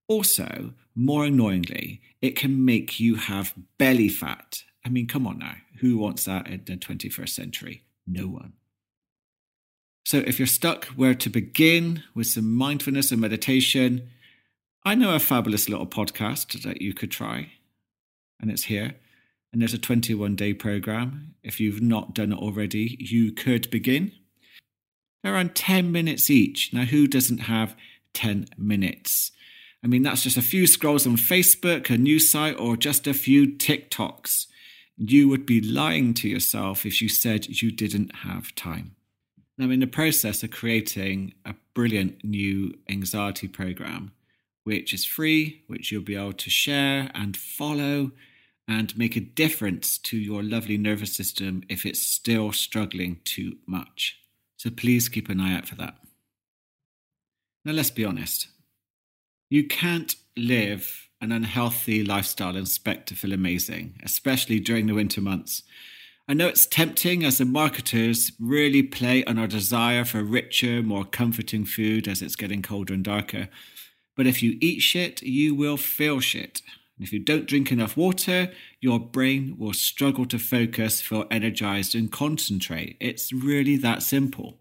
Also, 0.06 0.74
more 0.94 1.24
annoyingly, 1.24 2.00
it 2.20 2.36
can 2.36 2.64
make 2.64 3.00
you 3.00 3.16
have 3.16 3.54
belly 3.78 4.08
fat. 4.08 4.62
I 4.84 4.90
mean, 4.90 5.06
come 5.06 5.26
on 5.26 5.38
now, 5.38 5.56
who 5.80 5.98
wants 5.98 6.24
that 6.24 6.46
in 6.46 6.62
the 6.64 6.76
21st 6.76 7.28
century? 7.30 7.84
No 8.06 8.26
one. 8.26 8.54
So, 10.08 10.24
if 10.26 10.38
you're 10.38 10.46
stuck 10.46 10.86
where 10.86 11.12
to 11.12 11.28
begin 11.28 12.02
with 12.14 12.28
some 12.28 12.50
mindfulness 12.50 13.12
and 13.12 13.20
meditation, 13.20 14.08
I 14.82 14.94
know 14.94 15.14
a 15.14 15.18
fabulous 15.18 15.68
little 15.68 15.86
podcast 15.86 16.62
that 16.62 16.80
you 16.80 16.94
could 16.94 17.10
try, 17.10 17.52
and 18.40 18.50
it's 18.50 18.62
here. 18.62 18.94
And 19.52 19.60
there's 19.60 19.74
a 19.74 19.78
21 19.78 20.34
day 20.34 20.54
program. 20.54 21.34
If 21.42 21.60
you've 21.60 21.82
not 21.82 22.14
done 22.14 22.32
it 22.32 22.38
already, 22.38 22.96
you 22.98 23.32
could 23.32 23.70
begin. 23.70 24.12
They're 25.22 25.34
around 25.34 25.54
10 25.54 25.92
minutes 25.92 26.30
each. 26.30 26.72
Now, 26.72 26.86
who 26.86 27.06
doesn't 27.06 27.40
have 27.40 27.76
10 28.14 28.46
minutes? 28.56 29.30
I 29.84 29.88
mean, 29.88 30.04
that's 30.04 30.22
just 30.22 30.38
a 30.38 30.40
few 30.40 30.66
scrolls 30.66 31.06
on 31.06 31.16
Facebook, 31.16 31.90
a 31.90 31.98
news 31.98 32.32
site, 32.32 32.58
or 32.58 32.78
just 32.78 33.06
a 33.06 33.12
few 33.12 33.46
TikToks. 33.46 34.46
You 34.96 35.28
would 35.28 35.44
be 35.44 35.60
lying 35.60 36.14
to 36.14 36.30
yourself 36.30 36.86
if 36.86 37.02
you 37.02 37.10
said 37.10 37.60
you 37.60 37.70
didn't 37.70 38.14
have 38.24 38.54
time. 38.54 38.94
I'm 39.60 39.72
in 39.72 39.80
the 39.80 39.86
process 39.88 40.42
of 40.42 40.52
creating 40.52 41.34
a 41.44 41.54
brilliant 41.74 42.24
new 42.24 42.74
anxiety 42.88 43.48
program, 43.48 44.12
which 44.62 44.94
is 44.94 45.04
free, 45.04 45.62
which 45.66 45.90
you'll 45.90 46.02
be 46.02 46.14
able 46.14 46.32
to 46.34 46.50
share 46.50 47.10
and 47.14 47.36
follow 47.36 48.12
and 48.68 48.96
make 48.96 49.16
a 49.16 49.20
difference 49.20 49.98
to 49.98 50.16
your 50.16 50.42
lovely 50.42 50.76
nervous 50.76 51.12
system 51.12 51.64
if 51.68 51.84
it's 51.84 52.00
still 52.00 52.52
struggling 52.52 53.18
too 53.24 53.56
much. 53.66 54.20
So 54.58 54.70
please 54.70 55.08
keep 55.08 55.28
an 55.28 55.40
eye 55.40 55.56
out 55.56 55.66
for 55.66 55.74
that. 55.76 55.94
Now, 57.64 57.72
let's 57.72 57.90
be 57.90 58.04
honest. 58.04 58.48
You 59.50 59.66
can't 59.66 60.14
live 60.36 61.08
an 61.20 61.32
unhealthy 61.32 62.04
lifestyle 62.04 62.50
and 62.50 62.66
expect 62.66 63.08
to 63.08 63.16
feel 63.16 63.32
amazing, 63.32 63.98
especially 64.04 64.60
during 64.60 64.86
the 64.86 64.94
winter 64.94 65.20
months. 65.20 65.62
I 66.30 66.34
know 66.34 66.46
it's 66.46 66.66
tempting 66.66 67.24
as 67.24 67.38
the 67.38 67.46
marketers 67.46 68.32
really 68.38 68.82
play 68.82 69.24
on 69.24 69.38
our 69.38 69.46
desire 69.46 70.04
for 70.04 70.22
richer, 70.22 70.82
more 70.82 71.06
comforting 71.06 71.64
food 71.64 72.06
as 72.06 72.20
it's 72.20 72.36
getting 72.36 72.60
colder 72.60 72.92
and 72.92 73.02
darker. 73.02 73.48
But 74.14 74.26
if 74.26 74.42
you 74.42 74.58
eat 74.60 74.82
shit, 74.82 75.22
you 75.22 75.54
will 75.54 75.78
feel 75.78 76.20
shit. 76.20 76.60
And 76.98 77.06
if 77.06 77.14
you 77.14 77.18
don't 77.18 77.46
drink 77.46 77.72
enough 77.72 77.96
water, 77.96 78.52
your 78.78 79.00
brain 79.00 79.56
will 79.58 79.72
struggle 79.72 80.26
to 80.26 80.38
focus, 80.38 81.00
feel 81.00 81.24
energized, 81.30 81.94
and 81.94 82.12
concentrate. 82.12 82.98
It's 83.00 83.32
really 83.32 83.76
that 83.78 84.02
simple. 84.02 84.58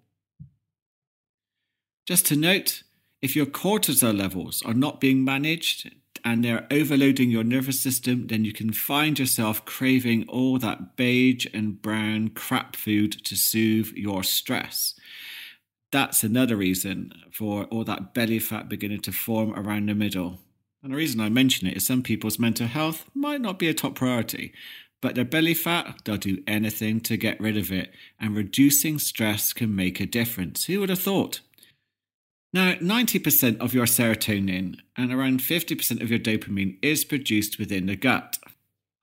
Just 2.07 2.25
to 2.27 2.37
note, 2.37 2.83
if 3.21 3.35
your 3.35 3.45
cortisol 3.45 4.17
levels 4.17 4.63
are 4.65 4.73
not 4.73 5.01
being 5.01 5.25
managed, 5.25 5.91
and 6.27 6.43
they're 6.43 6.67
overloading 6.69 7.29
your 7.31 7.45
nervous 7.45 7.79
system, 7.79 8.27
then 8.27 8.43
you 8.43 8.51
can 8.51 8.73
find 8.73 9.17
yourself 9.17 9.63
craving 9.63 10.27
all 10.27 10.59
that 10.59 10.97
beige 10.97 11.47
and 11.53 11.81
brown 11.81 12.27
crap 12.27 12.75
food 12.75 13.13
to 13.23 13.33
soothe 13.33 13.93
your 13.95 14.23
stress. 14.25 14.93
that's 15.89 16.25
another 16.25 16.57
reason 16.57 17.13
for 17.31 17.63
all 17.71 17.85
that 17.85 18.13
belly 18.13 18.39
fat 18.39 18.67
beginning 18.67 18.99
to 18.99 19.11
form 19.13 19.53
around 19.53 19.87
the 19.87 19.95
middle. 19.95 20.39
And 20.83 20.91
the 20.91 20.97
reason 20.97 21.21
I 21.21 21.29
mention 21.29 21.65
it 21.65 21.77
is 21.77 21.87
some 21.87 22.03
people's 22.03 22.37
mental 22.37 22.67
health 22.67 23.05
might 23.13 23.39
not 23.39 23.57
be 23.57 23.69
a 23.69 23.73
top 23.73 23.95
priority, 23.95 24.53
but 25.01 25.15
their 25.15 25.23
belly 25.23 25.53
fat, 25.53 26.01
they'll 26.03 26.17
do 26.17 26.43
anything 26.45 26.99
to 27.01 27.15
get 27.15 27.39
rid 27.39 27.55
of 27.55 27.71
it, 27.71 27.93
and 28.19 28.35
reducing 28.35 28.99
stress 28.99 29.53
can 29.53 29.73
make 29.73 30.01
a 30.01 30.05
difference. 30.05 30.65
Who 30.65 30.81
would 30.81 30.89
have 30.89 30.99
thought? 30.99 31.39
Now, 32.57 32.73
90% 32.73 33.59
of 33.59 33.75
your 33.75 33.85
serotonin 33.85 34.79
and 34.95 35.13
around 35.13 35.41
50% 35.41 36.01
of 36.01 36.09
your 36.09 36.17
dopamine 36.17 36.79
is 36.81 37.05
produced 37.05 37.59
within 37.59 37.85
the 37.85 37.95
gut. 37.95 38.39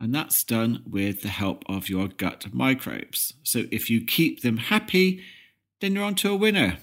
And 0.01 0.13
that's 0.13 0.43
done 0.43 0.83
with 0.91 1.23
the 1.23 1.29
help 1.29 1.63
of 1.69 1.89
your 1.89 2.09
gut 2.09 2.53
microbes. 2.53 3.33
So 3.45 3.67
if 3.71 3.89
you 3.89 4.05
keep 4.05 4.43
them 4.43 4.57
happy, 4.57 5.23
then 5.81 5.93
you're 5.93 6.03
on 6.03 6.17
to 6.17 6.33
a 6.33 6.37
winner. 6.37 6.79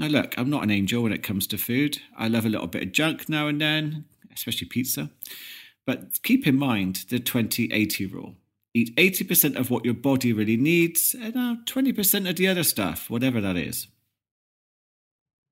Now, 0.00 0.08
look, 0.08 0.36
I'm 0.36 0.50
not 0.50 0.64
an 0.64 0.72
angel 0.72 1.04
when 1.04 1.12
it 1.12 1.22
comes 1.22 1.46
to 1.46 1.56
food. 1.56 2.00
I 2.18 2.26
love 2.26 2.44
a 2.44 2.48
little 2.48 2.66
bit 2.66 2.82
of 2.82 2.90
junk 2.90 3.28
now 3.28 3.46
and 3.46 3.60
then, 3.60 4.04
especially 4.34 4.66
pizza. 4.66 5.10
But 5.86 6.24
keep 6.24 6.44
in 6.44 6.56
mind 6.56 7.04
the 7.08 7.20
20 7.20 7.72
80 7.72 8.06
rule. 8.06 8.34
Eat 8.74 8.96
80% 8.96 9.54
of 9.54 9.70
what 9.70 9.84
your 9.84 9.94
body 9.94 10.32
really 10.32 10.56
needs 10.56 11.14
and 11.14 11.36
uh, 11.36 11.54
20% 11.66 12.28
of 12.28 12.34
the 12.34 12.48
other 12.48 12.64
stuff, 12.64 13.08
whatever 13.08 13.40
that 13.40 13.56
is. 13.56 13.86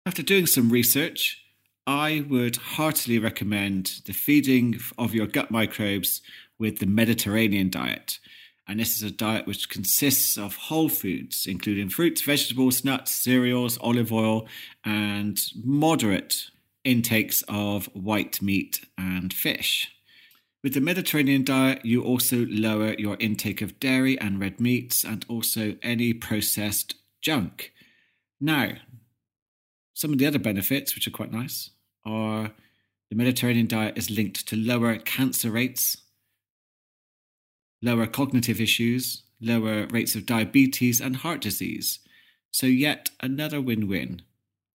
After 0.09 0.23
doing 0.23 0.47
some 0.47 0.71
research, 0.71 1.45
I 1.87 2.25
would 2.31 2.57
heartily 2.57 3.19
recommend 3.19 4.01
the 4.07 4.15
feeding 4.15 4.81
of 4.97 5.13
your 5.13 5.27
gut 5.27 5.51
microbes 5.51 6.23
with 6.59 6.79
the 6.79 6.87
Mediterranean 6.87 7.69
diet. 7.69 8.19
And 8.67 8.81
this 8.81 8.97
is 8.97 9.03
a 9.03 9.11
diet 9.11 9.47
which 9.47 9.69
consists 9.69 10.39
of 10.39 10.57
whole 10.57 10.89
foods, 10.89 11.45
including 11.47 11.91
fruits, 11.91 12.23
vegetables, 12.23 12.87
nuts, 12.87 13.13
cereals, 13.13 13.77
olive 13.83 14.11
oil, 14.11 14.49
and 14.83 15.39
moderate 15.63 16.47
intakes 16.85 17.45
of 17.47 17.91
white 17.93 18.41
meat 18.41 18.87
and 18.97 19.35
fish. 19.35 19.91
With 20.65 20.73
the 20.73 20.81
Mediterranean 20.81 21.45
diet, 21.45 21.85
you 21.85 22.03
also 22.03 22.47
lower 22.49 22.95
your 22.95 23.19
intake 23.21 23.61
of 23.61 23.79
dairy 23.79 24.19
and 24.19 24.41
red 24.41 24.59
meats 24.59 25.05
and 25.05 25.27
also 25.29 25.77
any 25.83 26.15
processed 26.15 26.95
junk. 27.21 27.75
Now, 28.41 28.71
some 29.99 30.13
of 30.13 30.19
the 30.19 30.27
other 30.27 30.39
benefits, 30.39 30.95
which 30.95 31.09
are 31.09 31.19
quite 31.19 31.33
nice, 31.33 31.71
are 32.07 32.53
the 33.11 33.17
Mediterranean 33.17 33.67
diet 33.67 33.99
is 33.99 34.11
linked 34.11 34.47
to 34.47 34.55
lower 34.55 34.97
cancer 34.97 35.51
rates 35.51 35.97
lower 37.83 38.07
cognitive 38.07 38.61
issues, 38.61 39.23
lower 39.41 39.87
rates 39.87 40.15
of 40.15 40.27
diabetes 40.27 41.01
and 41.01 41.17
heart 41.17 41.41
disease. 41.41 41.99
So, 42.51 42.67
yet 42.67 43.11
another 43.21 43.61
win 43.61 43.89
win. 43.89 44.23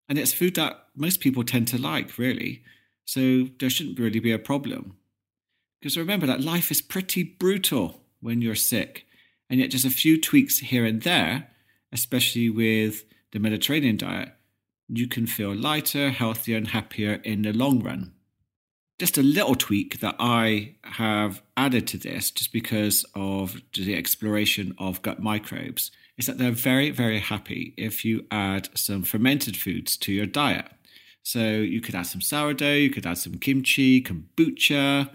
And 0.08 0.18
it's 0.18 0.32
food 0.32 0.56
that 0.56 0.86
most 0.94 1.20
people 1.20 1.44
tend 1.44 1.68
to 1.68 1.80
like, 1.80 2.18
really. 2.18 2.62
So, 3.04 3.48
there 3.58 3.70
shouldn't 3.70 3.98
really 3.98 4.20
be 4.20 4.32
a 4.32 4.38
problem. 4.38 4.96
Because 5.80 5.96
remember 5.96 6.26
that 6.26 6.40
life 6.40 6.70
is 6.70 6.80
pretty 6.80 7.22
brutal 7.22 8.02
when 8.20 8.40
you're 8.40 8.54
sick. 8.54 9.06
And 9.48 9.58
yet, 9.60 9.70
just 9.70 9.84
a 9.84 9.90
few 9.90 10.20
tweaks 10.20 10.58
here 10.58 10.84
and 10.84 11.02
there, 11.02 11.48
especially 11.92 12.50
with 12.50 13.04
the 13.32 13.38
Mediterranean 13.38 13.96
diet, 13.96 14.32
you 14.88 15.08
can 15.08 15.26
feel 15.26 15.54
lighter, 15.54 16.10
healthier, 16.10 16.56
and 16.56 16.68
happier 16.68 17.14
in 17.24 17.42
the 17.42 17.52
long 17.52 17.82
run 17.82 18.12
just 19.02 19.18
a 19.18 19.22
little 19.22 19.56
tweak 19.56 19.98
that 19.98 20.14
I 20.20 20.76
have 20.84 21.42
added 21.56 21.88
to 21.88 21.98
this, 21.98 22.30
just 22.30 22.52
because 22.52 23.04
of 23.16 23.60
the 23.74 23.96
exploration 23.96 24.76
of 24.78 25.02
gut 25.02 25.20
microbes, 25.20 25.90
is 26.16 26.26
that 26.26 26.38
they're 26.38 26.52
very, 26.52 26.90
very 26.90 27.18
happy 27.18 27.74
if 27.76 28.04
you 28.04 28.24
add 28.30 28.68
some 28.78 29.02
fermented 29.02 29.56
foods 29.56 29.96
to 29.96 30.12
your 30.12 30.26
diet. 30.26 30.70
So 31.24 31.40
you 31.40 31.80
could 31.80 31.96
add 31.96 32.06
some 32.06 32.20
sourdough, 32.20 32.74
you 32.74 32.90
could 32.90 33.04
add 33.04 33.18
some 33.18 33.38
kimchi, 33.38 34.00
kombucha, 34.00 35.10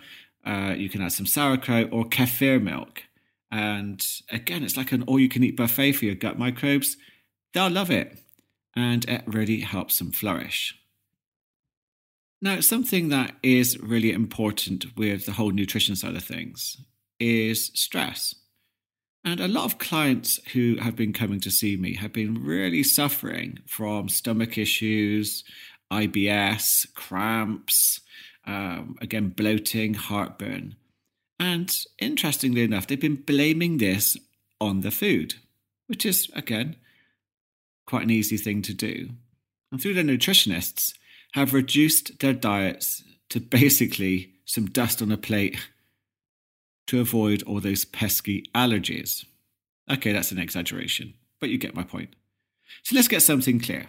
uh, 0.46 0.74
you 0.78 0.90
can 0.90 1.02
add 1.02 1.14
some 1.14 1.26
sauerkraut 1.26 1.88
or 1.90 2.04
kefir 2.04 2.62
milk. 2.62 3.04
And 3.50 4.06
again, 4.30 4.64
it's 4.64 4.76
like 4.76 4.92
an 4.92 5.04
all 5.04 5.18
you 5.18 5.30
can 5.30 5.46
eat 5.46 5.56
buffet 5.56 5.94
for 5.94 6.04
your 6.04 6.16
gut 6.16 6.38
microbes. 6.38 6.98
They'll 7.54 7.70
love 7.70 7.90
it. 7.90 8.20
And 8.78 9.06
it 9.06 9.24
really 9.26 9.62
helps 9.62 9.98
them 9.98 10.12
flourish. 10.12 10.76
Now, 12.44 12.60
something 12.60 13.10
that 13.10 13.34
is 13.42 13.80
really 13.80 14.12
important 14.12 14.96
with 14.96 15.26
the 15.26 15.32
whole 15.32 15.50
nutrition 15.50 15.96
side 15.96 16.16
of 16.16 16.24
things 16.24 16.78
is 17.20 17.72
stress. 17.74 18.36
And 19.26 19.40
a 19.40 19.48
lot 19.48 19.66
of 19.66 19.80
clients 19.80 20.40
who 20.54 20.76
have 20.80 20.96
been 20.96 21.12
coming 21.12 21.40
to 21.40 21.50
see 21.50 21.76
me 21.76 21.96
have 21.96 22.14
been 22.14 22.44
really 22.44 22.84
suffering 22.84 23.60
from 23.66 24.10
stomach 24.10 24.60
issues, 24.60 25.44
IBS, 25.92 26.94
cramps, 26.94 28.02
um, 28.46 28.96
again, 29.02 29.30
bloating, 29.30 29.96
heartburn. 29.96 30.76
And 31.40 31.76
interestingly 31.98 32.62
enough, 32.62 32.86
they've 32.86 33.00
been 33.00 33.24
blaming 33.24 33.80
this 33.80 34.18
on 34.62 34.82
the 34.82 34.92
food, 34.92 35.36
which 35.88 36.06
is, 36.06 36.30
again, 36.36 36.76
quite 37.88 38.04
an 38.04 38.12
easy 38.12 38.38
thing 38.38 38.62
to 38.62 38.74
do. 38.74 39.10
And 39.72 39.82
through 39.82 39.96
their 39.96 40.04
nutritionists, 40.04 40.94
have 41.34 41.54
reduced 41.54 42.20
their 42.20 42.34
diets 42.34 43.04
to 43.30 43.40
basically 43.40 44.34
some 44.46 44.66
dust 44.66 45.02
on 45.02 45.12
a 45.12 45.18
plate 45.18 45.58
to 46.88 47.02
avoid 47.02 47.44
all 47.44 47.60
those 47.60 47.86
pesky 47.86 48.44
allergies. 48.56 49.26
Okay, 49.90 50.14
that's 50.14 50.32
an 50.32 50.40
exaggeration, 50.40 51.14
but 51.40 51.50
you 51.50 51.58
get 51.58 51.76
my 51.76 51.84
point. 51.84 52.16
So 52.84 52.96
let's 52.96 53.08
get 53.08 53.22
something 53.22 53.60
clear. 53.60 53.88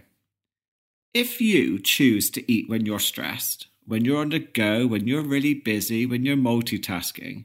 If 1.14 1.40
you 1.40 1.78
choose 1.78 2.30
to 2.30 2.52
eat 2.52 2.68
when 2.68 2.86
you're 2.86 2.98
stressed, 2.98 3.68
when 3.86 4.04
you're 4.04 4.20
on 4.20 4.28
the 4.30 4.40
go, 4.40 4.86
when 4.86 5.06
you're 5.06 5.22
really 5.22 5.54
busy, 5.54 6.06
when 6.06 6.24
you're 6.24 6.36
multitasking, 6.36 7.44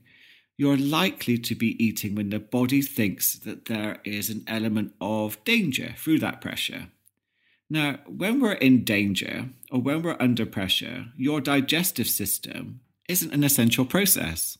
you're 0.64 0.78
likely 0.78 1.38
to 1.38 1.56
be 1.56 1.84
eating 1.84 2.16
when 2.16 2.30
the 2.30 2.40
body 2.40 2.82
thinks 2.82 3.36
that 3.40 3.66
there 3.66 4.00
is 4.06 4.30
an 4.30 4.46
element 4.48 4.94
of 5.02 5.44
danger 5.44 5.94
through 5.98 6.18
that 6.18 6.40
pressure. 6.40 6.88
Now, 7.70 8.00
when 8.08 8.40
we're 8.40 8.54
in 8.54 8.86
danger 8.86 9.50
or 9.70 9.82
when 9.82 10.02
we're 10.02 10.16
under 10.22 10.46
pressure, 10.46 11.08
your 11.18 11.42
digestive 11.42 12.08
system 12.08 12.80
isn't 13.10 13.34
an 13.34 13.44
essential 13.44 13.84
process. 13.84 14.58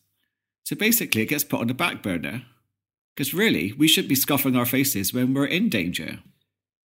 So 0.66 0.76
basically, 0.76 1.22
it 1.22 1.30
gets 1.30 1.46
put 1.46 1.62
on 1.62 1.68
the 1.68 1.74
back 1.74 2.04
burner. 2.04 2.44
Because 3.16 3.34
really, 3.34 3.72
we 3.72 3.88
should 3.88 4.10
be 4.10 4.16
scuffing 4.16 4.58
our 4.58 4.66
faces 4.66 5.14
when 5.14 5.34
we're 5.34 5.46
in 5.46 5.70
danger. 5.70 6.20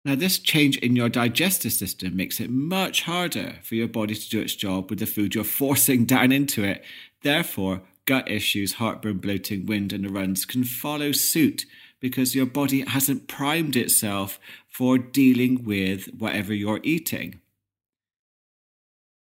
Now, 0.06 0.14
this 0.14 0.38
change 0.38 0.78
in 0.78 0.96
your 0.96 1.10
digestive 1.10 1.74
system 1.74 2.16
makes 2.16 2.40
it 2.40 2.48
much 2.48 3.02
harder 3.02 3.56
for 3.64 3.74
your 3.74 3.88
body 3.88 4.14
to 4.14 4.30
do 4.30 4.40
its 4.40 4.54
job 4.54 4.88
with 4.88 4.98
the 4.98 5.06
food 5.06 5.34
you're 5.34 5.44
forcing 5.44 6.04
down 6.14 6.32
into 6.32 6.64
it. 6.64 6.82
Therefore, 7.22 7.82
gut 8.06 8.30
issues, 8.30 8.74
heartburn, 8.74 9.18
bloating, 9.18 9.66
wind, 9.66 9.92
and 9.92 10.04
the 10.04 10.08
runs 10.08 10.44
can 10.44 10.64
follow 10.64 11.12
suit 11.12 11.64
because 12.00 12.34
your 12.34 12.46
body 12.46 12.82
hasn't 12.82 13.28
primed 13.28 13.76
itself 13.76 14.38
for 14.68 14.98
dealing 14.98 15.64
with 15.64 16.08
whatever 16.18 16.52
you're 16.52 16.80
eating. 16.82 17.40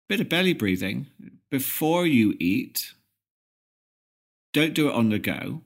Bit 0.08 0.20
of 0.20 0.28
belly 0.28 0.52
breathing 0.52 1.06
before 1.50 2.06
you 2.06 2.34
eat. 2.38 2.92
Don't 4.52 4.74
do 4.74 4.88
it 4.88 4.94
on 4.94 5.08
the 5.08 5.18
go. 5.18 5.62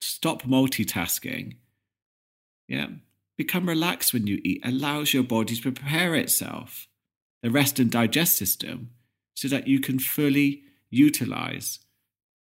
Stop 0.00 0.42
multitasking. 0.42 1.56
Yeah. 2.68 2.86
Become 3.36 3.68
relaxed 3.68 4.12
when 4.12 4.26
you 4.26 4.40
eat, 4.44 4.60
allows 4.64 5.12
your 5.12 5.22
body 5.22 5.56
to 5.56 5.72
prepare 5.72 6.14
itself, 6.14 6.88
the 7.42 7.50
rest 7.50 7.78
and 7.78 7.90
digest 7.90 8.36
system, 8.36 8.90
so 9.34 9.48
that 9.48 9.68
you 9.68 9.80
can 9.80 9.98
fully 9.98 10.62
utilize 10.90 11.80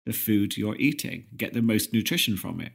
the 0.05 0.13
food 0.13 0.57
you're 0.57 0.75
eating, 0.77 1.25
get 1.35 1.53
the 1.53 1.61
most 1.61 1.93
nutrition 1.93 2.37
from 2.37 2.59
it. 2.61 2.71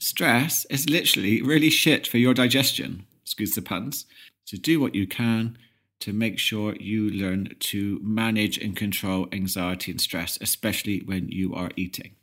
Stress 0.00 0.64
is 0.66 0.88
literally 0.88 1.42
really 1.42 1.70
shit 1.70 2.06
for 2.06 2.18
your 2.18 2.34
digestion, 2.34 3.04
excuse 3.22 3.54
the 3.54 3.62
puns. 3.62 4.06
So 4.44 4.56
do 4.56 4.80
what 4.80 4.94
you 4.94 5.06
can 5.06 5.58
to 6.00 6.12
make 6.12 6.38
sure 6.38 6.76
you 6.76 7.10
learn 7.10 7.54
to 7.58 7.98
manage 8.02 8.56
and 8.58 8.76
control 8.76 9.26
anxiety 9.32 9.90
and 9.90 10.00
stress, 10.00 10.38
especially 10.40 11.00
when 11.00 11.28
you 11.28 11.54
are 11.54 11.70
eating. 11.76 12.14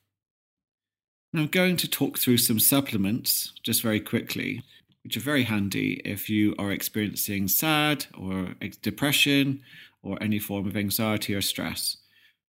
Now, 1.34 1.42
I'm 1.42 1.48
going 1.48 1.76
to 1.78 1.90
talk 1.90 2.18
through 2.18 2.38
some 2.38 2.60
supplements 2.60 3.52
just 3.62 3.82
very 3.82 4.00
quickly, 4.00 4.64
which 5.04 5.18
are 5.18 5.22
very 5.22 5.44
handy 5.44 6.02
if 6.06 6.30
you 6.30 6.56
are 6.58 6.72
experiencing 6.72 7.50
sad 7.50 8.06
or 8.18 8.56
depression 8.82 9.62
or 10.02 10.18
any 10.24 10.40
form 10.40 10.66
of 10.66 10.78
anxiety 10.78 11.36
or 11.36 11.42
stress, 11.42 11.98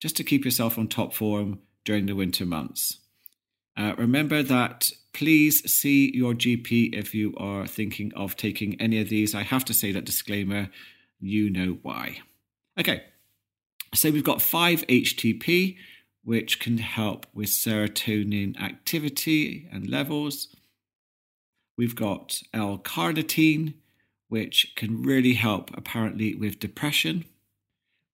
just 0.02 0.16
to 0.16 0.24
keep 0.24 0.44
yourself 0.44 0.76
on 0.78 0.88
top 0.88 1.14
form 1.14 1.60
during 1.84 2.06
the 2.06 2.16
winter 2.16 2.44
months. 2.44 2.98
Uh, 3.76 3.94
remember 3.96 4.42
that 4.42 4.90
please 5.14 5.72
see 5.72 6.10
your 6.12 6.34
GP 6.34 6.92
if 6.92 7.14
you 7.14 7.32
are 7.36 7.68
thinking 7.68 8.12
of 8.16 8.36
taking 8.36 8.78
any 8.80 9.00
of 9.00 9.08
these. 9.08 9.32
I 9.32 9.42
have 9.42 9.64
to 9.66 9.72
say 9.72 9.92
that 9.92 10.04
disclaimer, 10.04 10.70
you 11.20 11.48
know 11.48 11.78
why. 11.82 12.18
Okay, 12.76 13.04
so 13.94 14.10
we've 14.10 14.24
got 14.24 14.38
5-HTP, 14.38 15.76
which 16.24 16.58
can 16.58 16.78
help 16.78 17.26
with 17.32 17.50
serotonin 17.50 18.60
activity 18.60 19.68
and 19.70 19.88
levels. 19.88 20.48
We've 21.78 21.94
got 21.94 22.42
L 22.52 22.76
carnitine, 22.76 23.74
which 24.28 24.72
can 24.74 25.04
really 25.04 25.34
help 25.34 25.70
apparently 25.76 26.34
with 26.34 26.58
depression. 26.58 27.24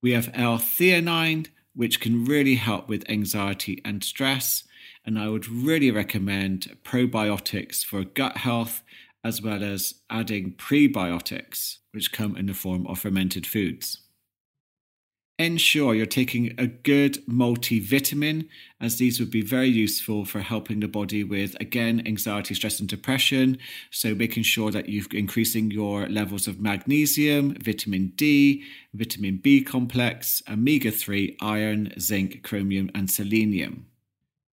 We 0.03 0.13
have 0.13 0.31
L 0.35 0.59
theanine, 0.59 1.47
which 1.79 2.01
can 2.01 2.25
really 2.25 2.57
help 2.57 2.89
with 2.89 3.09
anxiety 3.09 3.81
and 3.85 4.03
stress. 4.03 4.65
And 5.07 5.17
I 5.17 5.29
would 5.29 5.49
really 5.49 5.93
recommend 5.93 6.77
probiotics 6.83 7.85
for 7.85 8.03
gut 8.03 8.39
health, 8.39 8.83
as 9.23 9.41
well 9.41 9.63
as 9.63 9.95
adding 10.11 10.55
prebiotics, 10.55 11.77
which 11.93 12.11
come 12.11 12.37
in 12.37 12.47
the 12.47 12.53
form 12.53 12.85
of 12.89 12.99
fermented 12.99 13.47
foods. 13.47 13.99
Ensure 15.41 15.95
you're 15.95 16.05
taking 16.05 16.53
a 16.59 16.67
good 16.67 17.25
multivitamin, 17.29 18.49
as 18.81 18.99
these 18.99 19.21
would 19.21 19.31
be 19.31 19.41
very 19.41 19.69
useful 19.69 20.25
for 20.25 20.41
helping 20.41 20.81
the 20.81 20.89
body 20.89 21.23
with, 21.23 21.55
again, 21.61 22.03
anxiety, 22.07 22.55
stress, 22.55 22.81
and 22.81 22.89
depression. 22.89 23.57
So, 23.93 24.17
making 24.17 24.43
sure 24.43 24.73
that 24.73 24.89
you're 24.89 25.05
increasing 25.13 25.71
your 25.71 26.09
levels 26.09 26.49
of 26.49 26.59
magnesium, 26.59 27.55
vitamin 27.63 28.15
D, 28.17 28.65
vitamin 28.93 29.37
B 29.37 29.63
complex, 29.63 30.43
omega 30.51 30.91
3, 30.91 31.37
iron, 31.41 31.93
zinc, 32.01 32.43
chromium, 32.43 32.91
and 32.93 33.09
selenium. 33.09 33.87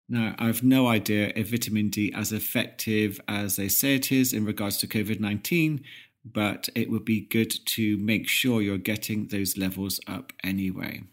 Now, 0.07 0.35
I've 0.37 0.61
no 0.61 0.87
idea 0.87 1.33
if 1.35 1.49
vitamin 1.49 1.89
D 1.89 2.13
as 2.13 2.31
effective 2.31 3.19
as 3.27 3.55
they 3.55 3.69
say 3.69 3.95
it 3.95 4.11
is 4.11 4.33
in 4.33 4.45
regards 4.45 4.77
to 4.77 4.87
COVID 4.87 5.19
19, 5.19 5.83
but 6.25 6.69
it 6.75 6.89
would 6.89 7.05
be 7.05 7.21
good 7.21 7.53
to 7.65 7.97
make 7.97 8.27
sure 8.27 8.61
you're 8.61 8.77
getting 8.77 9.27
those 9.27 9.57
levels 9.57 9.99
up 10.07 10.33
anyway. 10.43 11.03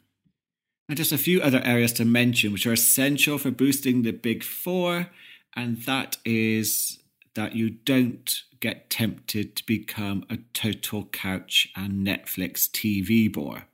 And 0.88 0.96
just 0.96 1.12
a 1.12 1.18
few 1.18 1.40
other 1.40 1.60
areas 1.64 1.92
to 1.94 2.04
mention 2.04 2.52
which 2.52 2.66
are 2.66 2.72
essential 2.72 3.38
for 3.38 3.50
boosting 3.50 4.02
the 4.02 4.10
big 4.10 4.42
four, 4.42 5.08
and 5.54 5.82
that 5.82 6.16
is 6.24 6.98
that 7.34 7.54
you 7.54 7.70
don't 7.70 8.42
get 8.60 8.90
tempted 8.90 9.56
to 9.56 9.66
become 9.66 10.24
a 10.30 10.38
total 10.54 11.04
couch 11.06 11.68
and 11.76 12.06
Netflix 12.06 12.70
TV 12.70 13.32
bore. 13.32 13.64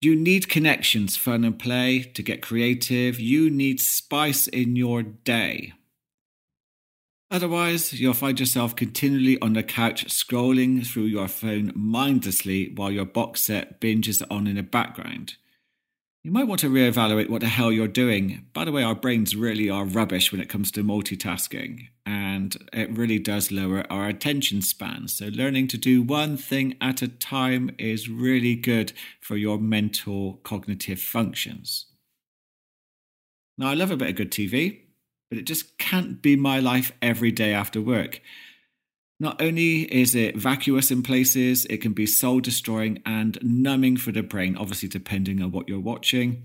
You 0.00 0.14
need 0.14 0.48
connections, 0.48 1.16
fun 1.16 1.44
and 1.44 1.58
play 1.58 2.00
to 2.00 2.22
get 2.22 2.42
creative. 2.42 3.18
You 3.18 3.50
need 3.50 3.80
spice 3.80 4.46
in 4.46 4.76
your 4.76 5.02
day. 5.02 5.72
Otherwise, 7.30 7.92
you'll 7.92 8.14
find 8.14 8.40
yourself 8.40 8.74
continually 8.74 9.38
on 9.42 9.52
the 9.52 9.62
couch 9.62 10.06
scrolling 10.06 10.86
through 10.86 11.04
your 11.04 11.28
phone 11.28 11.72
mindlessly 11.74 12.72
while 12.74 12.90
your 12.90 13.04
box 13.04 13.42
set 13.42 13.80
binges 13.80 14.22
on 14.30 14.46
in 14.46 14.56
the 14.56 14.62
background. 14.62 15.34
You 16.24 16.32
might 16.32 16.48
want 16.48 16.60
to 16.60 16.70
reevaluate 16.70 17.28
what 17.28 17.42
the 17.42 17.48
hell 17.48 17.70
you're 17.70 17.86
doing. 17.86 18.46
By 18.52 18.64
the 18.64 18.72
way, 18.72 18.82
our 18.82 18.94
brains 18.94 19.36
really 19.36 19.68
are 19.68 19.84
rubbish 19.84 20.32
when 20.32 20.40
it 20.40 20.48
comes 20.48 20.72
to 20.72 20.82
multitasking, 20.82 21.88
and 22.04 22.56
it 22.72 22.96
really 22.96 23.18
does 23.18 23.52
lower 23.52 23.84
our 23.90 24.08
attention 24.08 24.62
span. 24.62 25.08
So, 25.08 25.26
learning 25.26 25.68
to 25.68 25.78
do 25.78 26.02
one 26.02 26.36
thing 26.36 26.76
at 26.80 27.02
a 27.02 27.08
time 27.08 27.70
is 27.78 28.08
really 28.08 28.56
good 28.56 28.92
for 29.20 29.36
your 29.36 29.58
mental 29.58 30.40
cognitive 30.44 31.00
functions. 31.00 31.86
Now, 33.56 33.68
I 33.68 33.74
love 33.74 33.90
a 33.90 33.96
bit 33.96 34.08
of 34.08 34.16
good 34.16 34.32
TV 34.32 34.87
but 35.28 35.38
it 35.38 35.44
just 35.44 35.78
can't 35.78 36.22
be 36.22 36.36
my 36.36 36.58
life 36.58 36.92
every 37.02 37.30
day 37.30 37.52
after 37.52 37.80
work. 37.80 38.20
Not 39.20 39.42
only 39.42 39.82
is 39.82 40.14
it 40.14 40.36
vacuous 40.36 40.90
in 40.90 41.02
places, 41.02 41.66
it 41.66 41.78
can 41.78 41.92
be 41.92 42.06
soul 42.06 42.40
destroying 42.40 43.02
and 43.04 43.36
numbing 43.42 43.96
for 43.96 44.12
the 44.12 44.22
brain, 44.22 44.56
obviously, 44.56 44.88
depending 44.88 45.42
on 45.42 45.50
what 45.50 45.68
you're 45.68 45.80
watching. 45.80 46.44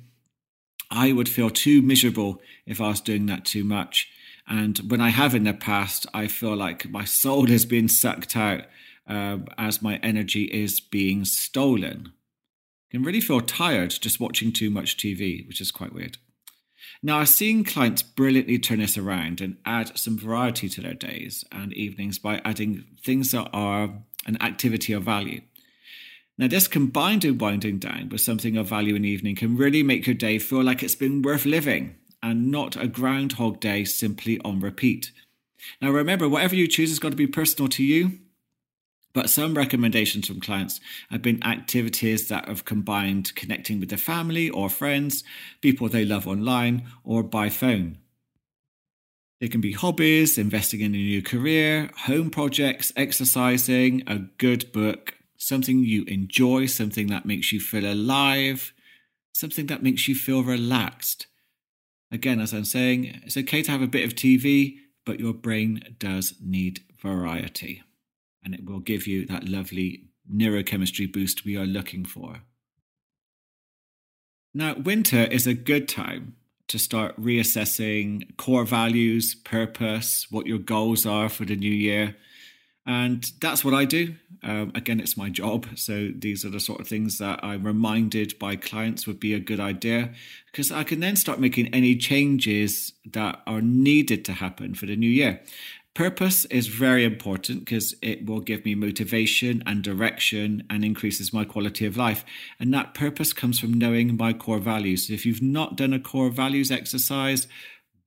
I 0.90 1.12
would 1.12 1.30
feel 1.30 1.50
too 1.50 1.82
miserable 1.82 2.42
if 2.66 2.82
I 2.82 2.90
was 2.90 3.02
doing 3.02 3.28
that 3.28 3.46
too 3.46 3.64
much. 3.64 4.10
And 4.48 4.80
when 4.90 5.02
I 5.02 5.10
have 5.10 5.36
in 5.36 5.44
the 5.44 5.54
past, 5.54 6.08
I 6.14 6.28
feel 6.28 6.56
like 6.56 6.90
my 6.90 7.06
soul 7.06 7.48
has 7.48 7.66
been 7.66 7.88
sucked 7.88 8.36
out 8.36 8.62
uh, 9.08 9.38
as 9.58 9.82
my 9.82 9.98
energy 9.98 10.46
is 10.46 10.80
being 10.80 11.26
stolen. 11.26 12.12
I 12.12 12.98
can 12.98 13.04
really 13.04 13.22
feel 13.22 13.42
tired 13.42 13.92
just 13.92 14.20
watching 14.20 14.52
too 14.52 14.70
much 14.70 14.98
TV, 14.98 15.48
which 15.48 15.62
is 15.62 15.72
quite 15.72 15.94
weird. 15.94 16.18
Now, 17.06 17.20
I've 17.20 17.28
seen 17.28 17.66
clients 17.66 18.02
brilliantly 18.02 18.58
turn 18.60 18.80
this 18.80 18.98
around 18.98 19.42
and 19.42 19.58
add 19.66 19.98
some 19.98 20.18
variety 20.18 20.70
to 20.70 20.82
their 20.82 20.94
days 20.94 21.44
and 21.52 21.74
evenings 21.74 22.18
by 22.18 22.40
adding 22.46 22.86
things 23.04 23.32
that 23.32 23.50
are 23.52 23.90
an 24.26 24.42
activity 24.42 24.94
of 24.94 25.04
value. 25.04 25.42
Now, 26.38 26.48
this 26.48 26.70
combined 26.70 27.26
with 27.26 27.42
winding 27.42 27.80
down 27.80 28.08
with 28.08 28.22
something 28.22 28.56
of 28.56 28.70
value 28.70 28.96
in 28.96 29.02
the 29.02 29.10
evening 29.10 29.36
can 29.36 29.58
really 29.58 29.84
make 29.84 30.08
your 30.08 30.14
day 30.14 30.40
feel 30.40 30.64
like 30.64 30.82
it's 30.82 30.96
been 30.96 31.22
worth 31.22 31.46
living 31.46 31.96
and 32.24 32.50
not 32.50 32.82
a 32.82 32.88
groundhog 32.88 33.60
day 33.60 33.84
simply 33.84 34.40
on 34.46 34.62
repeat. 34.62 35.12
Now, 35.82 35.92
remember, 35.92 36.30
whatever 36.30 36.56
you 36.56 36.70
choose 36.70 36.90
has 36.90 37.00
got 37.00 37.10
to 37.10 37.18
be 37.18 37.28
personal 37.28 37.68
to 37.72 37.84
you 37.84 38.20
but 39.14 39.30
some 39.30 39.54
recommendations 39.54 40.28
from 40.28 40.42
clients 40.42 40.82
have 41.12 41.22
been 41.22 41.44
activities 41.44 42.28
that 42.28 42.48
have 42.48 42.66
combined 42.66 43.34
connecting 43.36 43.80
with 43.80 43.90
their 43.90 43.98
family 43.98 44.50
or 44.50 44.70
friends, 44.70 45.24
people 45.62 45.88
they 45.88 46.04
love 46.04 46.28
online, 46.28 46.88
or 47.04 47.22
by 47.22 47.50
phone. 47.50 48.00
They 49.40 49.48
can 49.48 49.62
be 49.62 49.74
hobbies, 49.74 50.38
investing 50.38 50.82
in 50.82 50.96
a 50.96 50.98
new 50.98 51.22
career, 51.22 51.92
home 52.06 52.30
projects, 52.30 52.92
exercising, 52.96 54.02
a 54.08 54.18
good 54.18 54.72
book, 54.72 55.16
something 55.38 55.84
you 55.84 56.06
enjoy, 56.06 56.66
something 56.66 57.08
that 57.08 57.26
makes 57.26 57.52
you 57.52 57.60
feel 57.60 57.86
alive, 57.86 58.74
something 59.34 59.68
that 59.68 59.84
makes 59.84 60.08
you 60.08 60.16
feel 60.16 60.44
relaxed. 60.44 61.28
Again, 62.12 62.40
as 62.40 62.54
I'm 62.54 62.66
saying, 62.66 63.22
it's 63.26 63.38
okay 63.38 63.62
to 63.64 63.72
have 63.72 63.82
a 63.82 63.88
bit 63.88 64.06
of 64.06 64.16
TV, 64.16 64.78
but 65.06 65.20
your 65.20 65.34
brain 65.34 65.96
does 66.00 66.36
need 66.40 66.82
variety 67.02 67.84
and 68.44 68.54
it 68.54 68.66
will 68.66 68.80
give 68.80 69.08
you 69.08 69.26
that 69.26 69.48
lovely 69.48 70.06
neurochemistry 70.32 71.12
boost 71.12 71.46
we 71.46 71.58
are 71.58 71.66
looking 71.66 72.06
for. 72.06 72.42
Now, 74.54 74.76
winter 74.76 75.24
is 75.24 75.48
a 75.48 75.54
good 75.54 75.88
time 75.88 76.36
to 76.68 76.78
start 76.78 77.20
reassessing 77.20 78.38
core 78.38 78.66
values, 78.66 79.36
purpose, 79.36 80.28
what 80.30 80.46
your 80.46 80.60
goals 80.60 81.06
are 81.06 81.30
for 81.30 81.46
the 81.46 81.56
new 81.56 81.72
year. 81.72 82.16
And 82.86 83.32
that's 83.40 83.64
what 83.64 83.74
I 83.74 83.86
do. 83.86 84.16
Um, 84.44 84.74
again, 84.76 85.00
it's 85.00 85.16
my 85.16 85.30
job. 85.30 85.68
So 85.76 86.10
these 86.14 86.44
are 86.44 86.50
the 86.50 86.60
sort 86.60 86.82
of 86.82 86.88
things 86.88 87.18
that 87.18 87.40
I'm 87.44 87.64
reminded 87.64 88.38
by 88.40 88.58
clients 88.58 89.08
would 89.08 89.20
be 89.20 89.34
a 89.34 89.40
good 89.40 89.60
idea 89.60 90.12
because 90.52 90.72
I 90.72 90.84
can 90.84 91.00
then 91.00 91.16
start 91.16 91.40
making 91.40 91.74
any 91.74 91.96
changes 91.96 92.94
that 93.06 93.42
are 93.48 93.62
needed 93.62 94.26
to 94.26 94.34
happen 94.34 94.76
for 94.76 94.86
the 94.86 94.98
new 94.98 95.10
year. 95.10 95.42
Purpose 95.94 96.46
is 96.46 96.68
very 96.68 97.06
important 97.06 97.60
because 97.60 97.94
it 98.02 98.26
will 98.26 98.40
give 98.40 98.66
me 98.66 98.74
motivation 98.74 99.62
and 99.68 99.84
direction 99.84 100.64
and 100.68 100.84
increases 100.84 101.32
my 101.32 101.46
quality 101.46 101.86
of 101.86 101.96
life. 101.96 102.26
And 102.60 102.74
that 102.74 102.96
purpose 102.96 103.32
comes 103.32 103.60
from 103.60 103.74
knowing 103.74 104.18
my 104.18 104.34
core 104.34 104.58
values. 104.58 105.08
So 105.08 105.14
if 105.14 105.24
you've 105.24 105.42
not 105.42 105.78
done 105.78 105.94
a 105.94 106.00
core 106.00 106.32
values 106.32 106.72
exercise, 106.72 107.48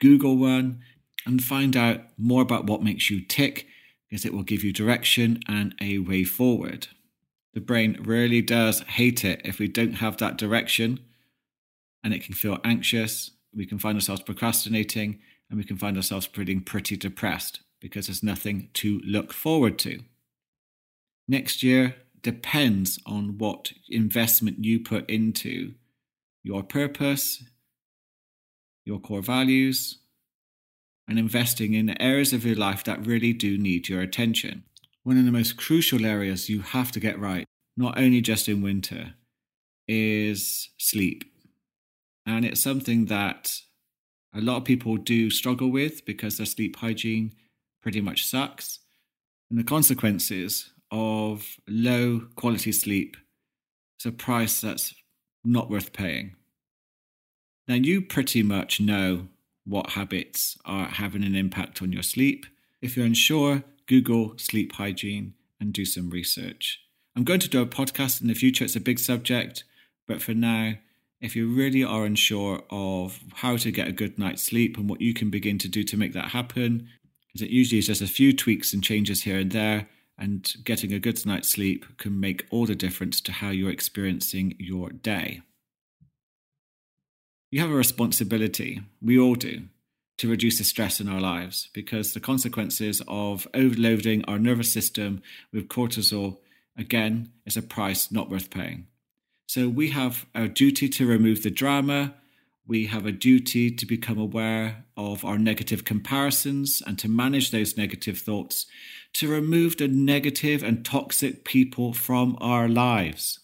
Google 0.01 0.37
one 0.37 0.81
and 1.25 1.42
find 1.42 1.77
out 1.77 2.01
more 2.18 2.42
about 2.42 2.66
what 2.66 2.83
makes 2.83 3.09
you 3.09 3.20
tick 3.20 3.68
because 4.11 4.25
it 4.25 4.35
will 4.35 4.42
give 4.42 4.64
you 4.64 4.72
direction 4.72 5.38
and 5.46 5.72
a 5.81 5.99
way 5.99 6.25
forward. 6.25 6.88
The 7.55 7.61
brain 7.61 8.01
really 8.03 8.42
does 8.42 8.81
hate 8.81 9.25
it 9.25 9.42
if 9.44 9.61
we 9.61 9.68
don't 9.68 9.94
have 9.94 10.16
that 10.16 10.37
direction 10.37 10.99
and 12.03 12.12
it 12.12 12.25
can 12.25 12.35
feel 12.35 12.59
anxious. 12.64 13.31
We 13.55 13.64
can 13.64 13.79
find 13.79 13.96
ourselves 13.96 14.22
procrastinating 14.22 15.20
and 15.49 15.57
we 15.57 15.64
can 15.64 15.77
find 15.77 15.96
ourselves 15.96 16.27
feeling 16.27 16.62
pretty 16.62 16.96
depressed 16.96 17.61
because 17.81 18.07
there's 18.07 18.23
nothing 18.23 18.71
to 18.75 19.01
look 19.05 19.33
forward 19.33 19.79
to. 19.81 20.01
Next 21.29 21.62
year 21.62 21.97
depends 22.23 22.99
on 23.07 23.39
what 23.39 23.73
investment 23.89 24.65
you 24.65 24.81
put 24.81 25.09
into 25.09 25.75
your 26.43 26.62
purpose, 26.62 27.45
your 28.85 29.01
core 29.01 29.23
values, 29.23 29.99
and 31.09 31.19
investing 31.19 31.75
in 31.75 32.01
areas 32.01 32.33
of 32.33 32.45
your 32.45 32.57
life 32.57 32.85
that 32.85 33.07
really 33.07 33.33
do 33.33 33.59
need 33.59 33.89
your 33.89 34.01
attention. 34.01 34.65
One 35.03 35.19
of 35.19 35.25
the 35.25 35.33
most 35.33 35.57
crucial 35.57 36.05
areas 36.05 36.49
you 36.49 36.62
have 36.62 36.91
to 36.93 37.01
get 37.01 37.19
right, 37.19 37.45
not 37.77 37.99
only 37.99 38.21
just 38.21 38.49
in 38.49 38.62
winter, 38.62 39.15
is 39.87 40.71
sleep. 40.79 41.25
And 42.27 42.45
it's 42.45 42.61
something 42.61 43.07
that 43.07 43.61
a 44.35 44.41
lot 44.41 44.57
of 44.57 44.65
people 44.65 44.97
do 44.97 45.31
struggle 45.31 45.71
with 45.71 46.05
because 46.05 46.37
their 46.37 46.47
sleep 46.47 46.77
hygiene 46.77 47.35
pretty 47.87 48.01
much 48.01 48.27
sucks. 48.27 48.81
And 49.49 49.57
the 49.57 49.62
consequences 49.62 50.72
of 50.90 51.57
low 51.68 52.22
quality 52.35 52.72
sleep 52.72 53.16
is 54.01 54.07
a 54.07 54.11
price 54.11 54.61
that's 54.61 54.92
not 55.44 55.70
worth 55.70 55.92
paying. 55.92 56.35
Now, 57.68 57.77
you 57.77 58.03
pretty 58.03 58.42
much 58.42 58.81
know 58.81 59.29
what 59.64 59.90
habits 59.90 60.59
are 60.64 60.87
having 60.87 61.22
an 61.22 61.37
impact 61.37 61.81
on 61.81 61.92
your 61.92 62.03
sleep. 62.03 62.46
If 62.83 62.96
you're 62.96 63.07
unsure, 63.07 63.62
Google 63.87 64.37
sleep 64.37 64.72
hygiene 64.72 65.35
and 65.61 65.72
do 65.72 65.85
some 65.85 66.11
research. 66.11 66.81
I'm 67.14 67.22
going 67.22 67.38
to 67.38 67.49
do 67.49 67.62
a 67.62 67.66
podcast 67.66 68.20
in 68.20 68.27
the 68.27 68.35
future, 68.35 68.64
it's 68.64 68.75
a 68.75 68.81
big 68.81 68.99
subject, 68.99 69.62
but 70.09 70.20
for 70.20 70.35
now, 70.35 70.72
if 71.20 71.37
you 71.37 71.55
really 71.55 71.85
are 71.85 72.05
unsure 72.05 72.64
of 72.68 73.20
how 73.35 73.57
to 73.59 73.70
get 73.70 73.87
a 73.87 73.92
good 73.92 74.18
night's 74.18 74.42
sleep 74.42 74.77
and 74.77 74.90
what 74.90 75.01
you 75.01 75.14
can 75.14 75.31
begin 75.31 75.59
to 75.59 75.68
do 75.68 75.85
to 75.85 75.96
make 75.96 76.14
that 76.14 76.31
happen, 76.33 76.88
it 77.42 77.51
usually 77.51 77.79
is 77.79 77.87
just 77.87 78.03
a 78.03 78.07
few 78.07 78.33
tweaks 78.33 78.72
and 78.72 78.83
changes 78.83 79.22
here 79.22 79.38
and 79.38 79.51
there, 79.53 79.88
and 80.18 80.55
getting 80.64 80.92
a 80.92 80.99
good 80.99 81.25
night's 81.27 81.49
sleep 81.49 81.85
can 81.99 82.18
make 82.18 82.46
all 82.51 82.66
the 82.66 82.75
difference 82.75 83.20
to 83.22 83.33
how 83.33 83.51
you're 83.51 83.70
experiencing 83.70 84.55
your 84.59 84.90
day. 84.90 85.42
You 87.51 87.61
have 87.61 87.70
a 87.70 87.75
responsibility, 87.75 88.83
we 89.01 89.18
all 89.18 89.35
do, 89.35 89.64
to 90.18 90.29
reduce 90.29 90.59
the 90.59 90.64
stress 90.64 91.01
in 91.01 91.09
our 91.09 91.20
lives 91.20 91.68
because 91.72 92.12
the 92.12 92.20
consequences 92.20 93.03
of 93.07 93.46
overloading 93.55 94.25
our 94.25 94.38
nervous 94.38 94.72
system 94.72 95.22
with 95.53 95.68
cortisol, 95.68 96.38
again, 96.77 97.33
is 97.44 97.57
a 97.57 97.62
price 97.62 98.11
not 98.11 98.31
worth 98.31 98.51
paying. 98.51 98.87
So 99.46 99.68
we 99.68 99.90
have 99.90 100.27
a 100.35 100.49
duty 100.49 100.88
to 100.88 101.07
remove 101.07 101.42
the 101.42 101.51
drama. 101.51 102.14
We 102.69 102.87
have 102.87 103.07
a 103.07 103.13
duty 103.13 103.71
to 103.71 103.87
become 103.87 104.19
aware 104.19 104.87
of 104.97 105.25
our 105.25 105.39
negative 105.39 105.85
comparisons 105.85 106.83
and 106.85 106.99
to 106.99 107.09
manage 107.09 107.53
those 107.53 107.77
negative 107.77 108.19
thoughts, 108.19 108.67
to 109.15 109.29
remove 109.29 109.77
the 109.77 109.87
negative 109.87 110.65
and 110.65 110.85
toxic 110.85 111.45
people 111.45 111.93
from 111.93 112.37
our 112.41 112.69
lives. 112.69 113.39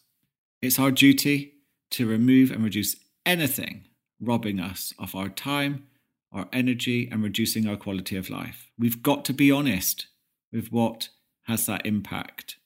It's 0.61 0.79
our 0.79 0.91
duty 0.91 1.55
to 1.93 2.09
remove 2.09 2.51
and 2.51 2.65
reduce 2.65 2.97
anything 3.25 3.85
robbing 4.21 4.59
us 4.59 4.93
of 4.99 5.15
our 5.15 5.29
time, 5.29 5.87
our 6.33 6.49
energy, 6.53 7.09
and 7.11 7.23
reducing 7.23 7.69
our 7.69 7.77
quality 7.77 8.17
of 8.17 8.31
life. 8.31 8.71
We've 8.77 9.03
got 9.03 9.25
to 9.27 9.33
be 9.33 9.53
honest 9.53 10.07
with 10.53 10.73
what 10.73 11.11
has 11.43 11.67
that 11.67 11.87
impact. 11.87 12.57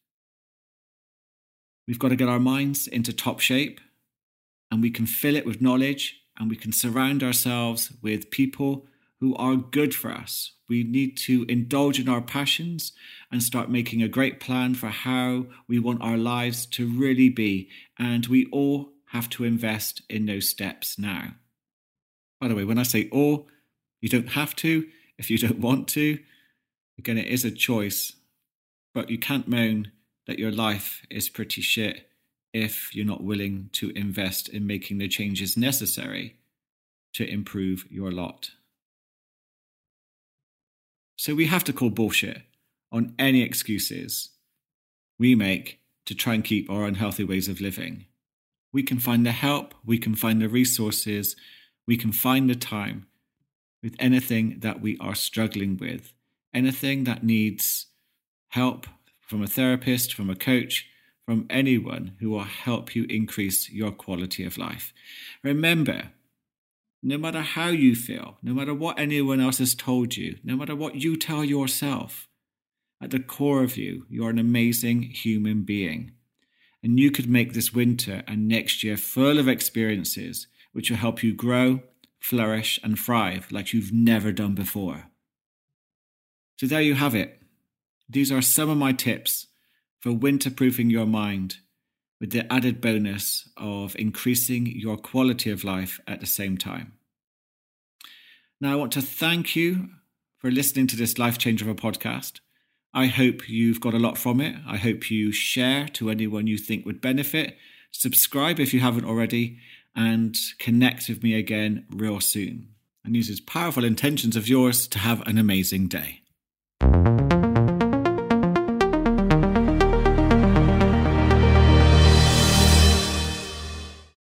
We've 1.87 1.99
got 1.99 2.09
to 2.09 2.17
get 2.17 2.29
our 2.29 2.41
minds 2.41 2.87
into 2.87 3.13
top 3.13 3.41
shape 3.41 3.81
and 4.71 4.83
we 4.83 4.91
can 4.91 5.07
fill 5.07 5.37
it 5.37 5.47
with 5.47 5.63
knowledge 5.63 6.23
and 6.39 6.51
we 6.51 6.57
can 6.57 6.73
surround 6.73 7.23
ourselves 7.23 7.93
with 8.03 8.31
people 8.31 8.87
who 9.21 9.35
are 9.37 9.57
good 9.57 9.95
for 9.95 10.11
us. 10.11 10.53
We 10.69 10.85
need 10.85 11.17
to 11.19 11.45
indulge 11.49 11.99
in 11.99 12.09
our 12.09 12.21
passions 12.21 12.93
and 13.31 13.43
start 13.43 13.71
making 13.71 14.03
a 14.03 14.09
great 14.09 14.41
plan 14.41 14.75
for 14.75 14.89
how 14.89 15.47
we 15.69 15.79
want 15.79 16.03
our 16.03 16.17
lives 16.17 16.67
to 16.67 16.89
really 16.89 17.29
be. 17.29 17.69
And 17.99 18.27
we 18.27 18.47
all 18.53 18.93
have 19.11 19.31
to 19.31 19.45
invest 19.45 20.03
in 20.11 20.27
those 20.27 20.49
steps 20.49 20.99
now. 20.99 21.35
By 22.41 22.49
the 22.49 22.55
way, 22.55 22.65
when 22.65 22.79
I 22.79 22.83
say 22.83 23.09
all, 23.11 23.49
you 24.01 24.09
don't 24.09 24.31
have 24.31 24.55
to 24.57 24.87
if 25.19 25.31
you 25.31 25.39
don't 25.39 25.61
want 25.61 25.89
to. 25.89 26.19
Again, 26.99 27.19
it 27.19 27.27
is 27.27 27.45
a 27.45 27.51
choice, 27.51 28.13
but 28.95 29.11
you 29.11 29.19
can't 29.19 29.49
moan 29.49 29.93
that 30.27 30.39
your 30.39 30.53
life 30.53 31.07
is 31.11 31.29
pretty 31.29 31.63
shit 31.63 32.07
if 32.57 32.95
you're 32.95 33.05
not 33.05 33.23
willing 33.23 33.69
to 33.71 33.91
invest 33.91 34.49
in 34.49 34.67
making 34.67 34.97
the 34.97 35.09
changes 35.09 35.59
necessary 35.59 36.37
to 37.13 37.29
improve 37.29 37.85
your 37.91 38.11
lot. 38.11 38.53
So 41.17 41.35
we 41.35 41.47
have 41.47 41.65
to 41.65 41.75
call 41.75 41.91
bullshit 41.91 42.43
on 42.91 43.15
any 43.19 43.43
excuses 43.43 44.31
we 45.19 45.35
make 45.35 45.81
to 46.07 46.15
try 46.15 46.33
and 46.33 46.45
keep 46.45 46.71
our 46.71 46.85
unhealthy 46.85 47.25
ways 47.25 47.47
of 47.49 47.61
living. 47.61 48.07
We 48.73 48.83
can 48.83 49.01
find 49.01 49.27
the 49.27 49.33
help, 49.33 49.75
we 49.85 49.99
can 49.99 50.15
find 50.15 50.41
the 50.41 50.49
resources, 50.49 51.37
we 51.87 51.99
can 51.99 52.13
find 52.13 52.49
the 52.49 52.55
time 52.55 53.07
with 53.83 53.95
anything 53.99 54.61
that 54.61 54.81
we 54.81 54.97
are 54.99 55.15
struggling 55.15 55.77
with, 55.77 56.15
anything 56.55 57.05
that 57.05 57.23
needs 57.23 57.87
help 58.49 58.87
from 59.29 59.43
a 59.43 59.47
therapist, 59.47 60.15
from 60.15 60.31
a 60.31 60.35
coach, 60.35 60.87
from 61.27 61.47
anyone 61.51 62.17
who 62.21 62.31
will 62.31 62.45
help 62.45 62.95
you 62.95 63.05
increase 63.11 63.69
your 63.69 63.91
quality 63.91 64.45
of 64.45 64.57
life. 64.57 64.95
Remember, 65.43 66.13
no 67.03 67.19
matter 67.19 67.41
how 67.41 67.69
you 67.69 67.97
feel, 67.97 68.39
no 68.43 68.55
matter 68.55 68.73
what 68.73 68.99
anyone 68.99 69.41
else 69.41 69.59
has 69.59 69.75
told 69.75 70.17
you, 70.17 70.39
no 70.45 70.57
matter 70.57 70.75
what 70.75 70.95
you 70.95 71.17
tell 71.17 71.45
yourself, 71.45 72.29
at 73.03 73.11
the 73.11 73.21
core 73.21 73.63
of 73.63 73.77
you, 73.77 74.07
you're 74.09 74.31
an 74.31 74.39
amazing 74.39 75.03
human 75.03 75.63
being. 75.63 76.13
And 76.83 76.99
you 76.99 77.11
could 77.11 77.29
make 77.29 77.53
this 77.53 77.75
winter 77.75 78.23
and 78.29 78.47
next 78.49 78.85
year 78.85 78.97
full 78.97 79.39
of 79.39 79.49
experiences 79.49 80.47
which 80.73 80.91
will 80.91 80.99
help 80.99 81.23
you 81.23 81.35
grow, 81.35 81.81
flourish, 82.21 82.79
and 82.85 82.99
thrive 82.99 83.51
like 83.51 83.73
you've 83.73 83.93
never 83.93 84.31
done 84.31 84.55
before. 84.55 85.05
So 86.59 86.67
there 86.67 86.81
you 86.81 86.95
have 86.95 87.15
it. 87.15 87.43
These 88.09 88.31
are 88.31 88.43
some 88.43 88.71
of 88.71 88.79
my 88.79 88.93
tips 88.93 89.49
for 90.01 90.11
winterproofing 90.11 90.91
your 90.91 91.07
mind 91.07 91.57
with 92.21 92.31
the 92.31 92.51
added 92.53 92.81
bonus 92.81 93.49
of 93.57 93.95
increasing 93.99 94.67
your 94.67 94.97
quality 94.97 95.51
of 95.51 95.65
life 95.65 96.01
at 96.07 96.21
the 96.21 96.27
same 96.27 96.57
time. 96.57 96.93
Now, 98.61 98.73
I 98.73 98.77
want 98.77 98.93
to 98.93 99.03
thank 99.03 99.55
you 99.55 99.91
for 100.39 100.51
listening 100.51 100.87
to 100.89 100.97
this 100.97 101.19
Life 101.19 101.39
Changer 101.39 101.69
of 101.69 101.71
a 101.71 101.75
podcast. 101.75 102.41
I 102.95 103.07
hope 103.07 103.49
you've 103.49 103.81
got 103.81 103.93
a 103.93 103.99
lot 103.99 104.17
from 104.17 104.41
it. 104.41 104.57
I 104.67 104.79
hope 104.79 105.11
you 105.11 105.31
share 105.31 105.87
to 105.89 106.09
anyone 106.09 106.47
you 106.47 106.57
think 106.57 106.87
would 106.87 107.03
benefit. 107.03 107.59
Subscribe 107.91 108.59
if 108.59 108.73
you 108.73 108.81
haven't 108.81 109.05
already, 109.05 109.59
and 109.95 110.35
connect 110.59 111.09
with 111.09 111.23
me 111.23 111.35
again 111.35 111.85
real 111.91 112.21
soon. 112.21 112.69
And 113.05 113.15
use 113.15 113.29
these 113.29 113.41
powerful 113.41 113.85
intentions 113.85 114.37
of 114.37 114.49
yours 114.49 114.89
to 114.89 114.99
have 114.99 115.21
an 115.27 115.37
amazing 115.37 115.89
day. 115.89 116.23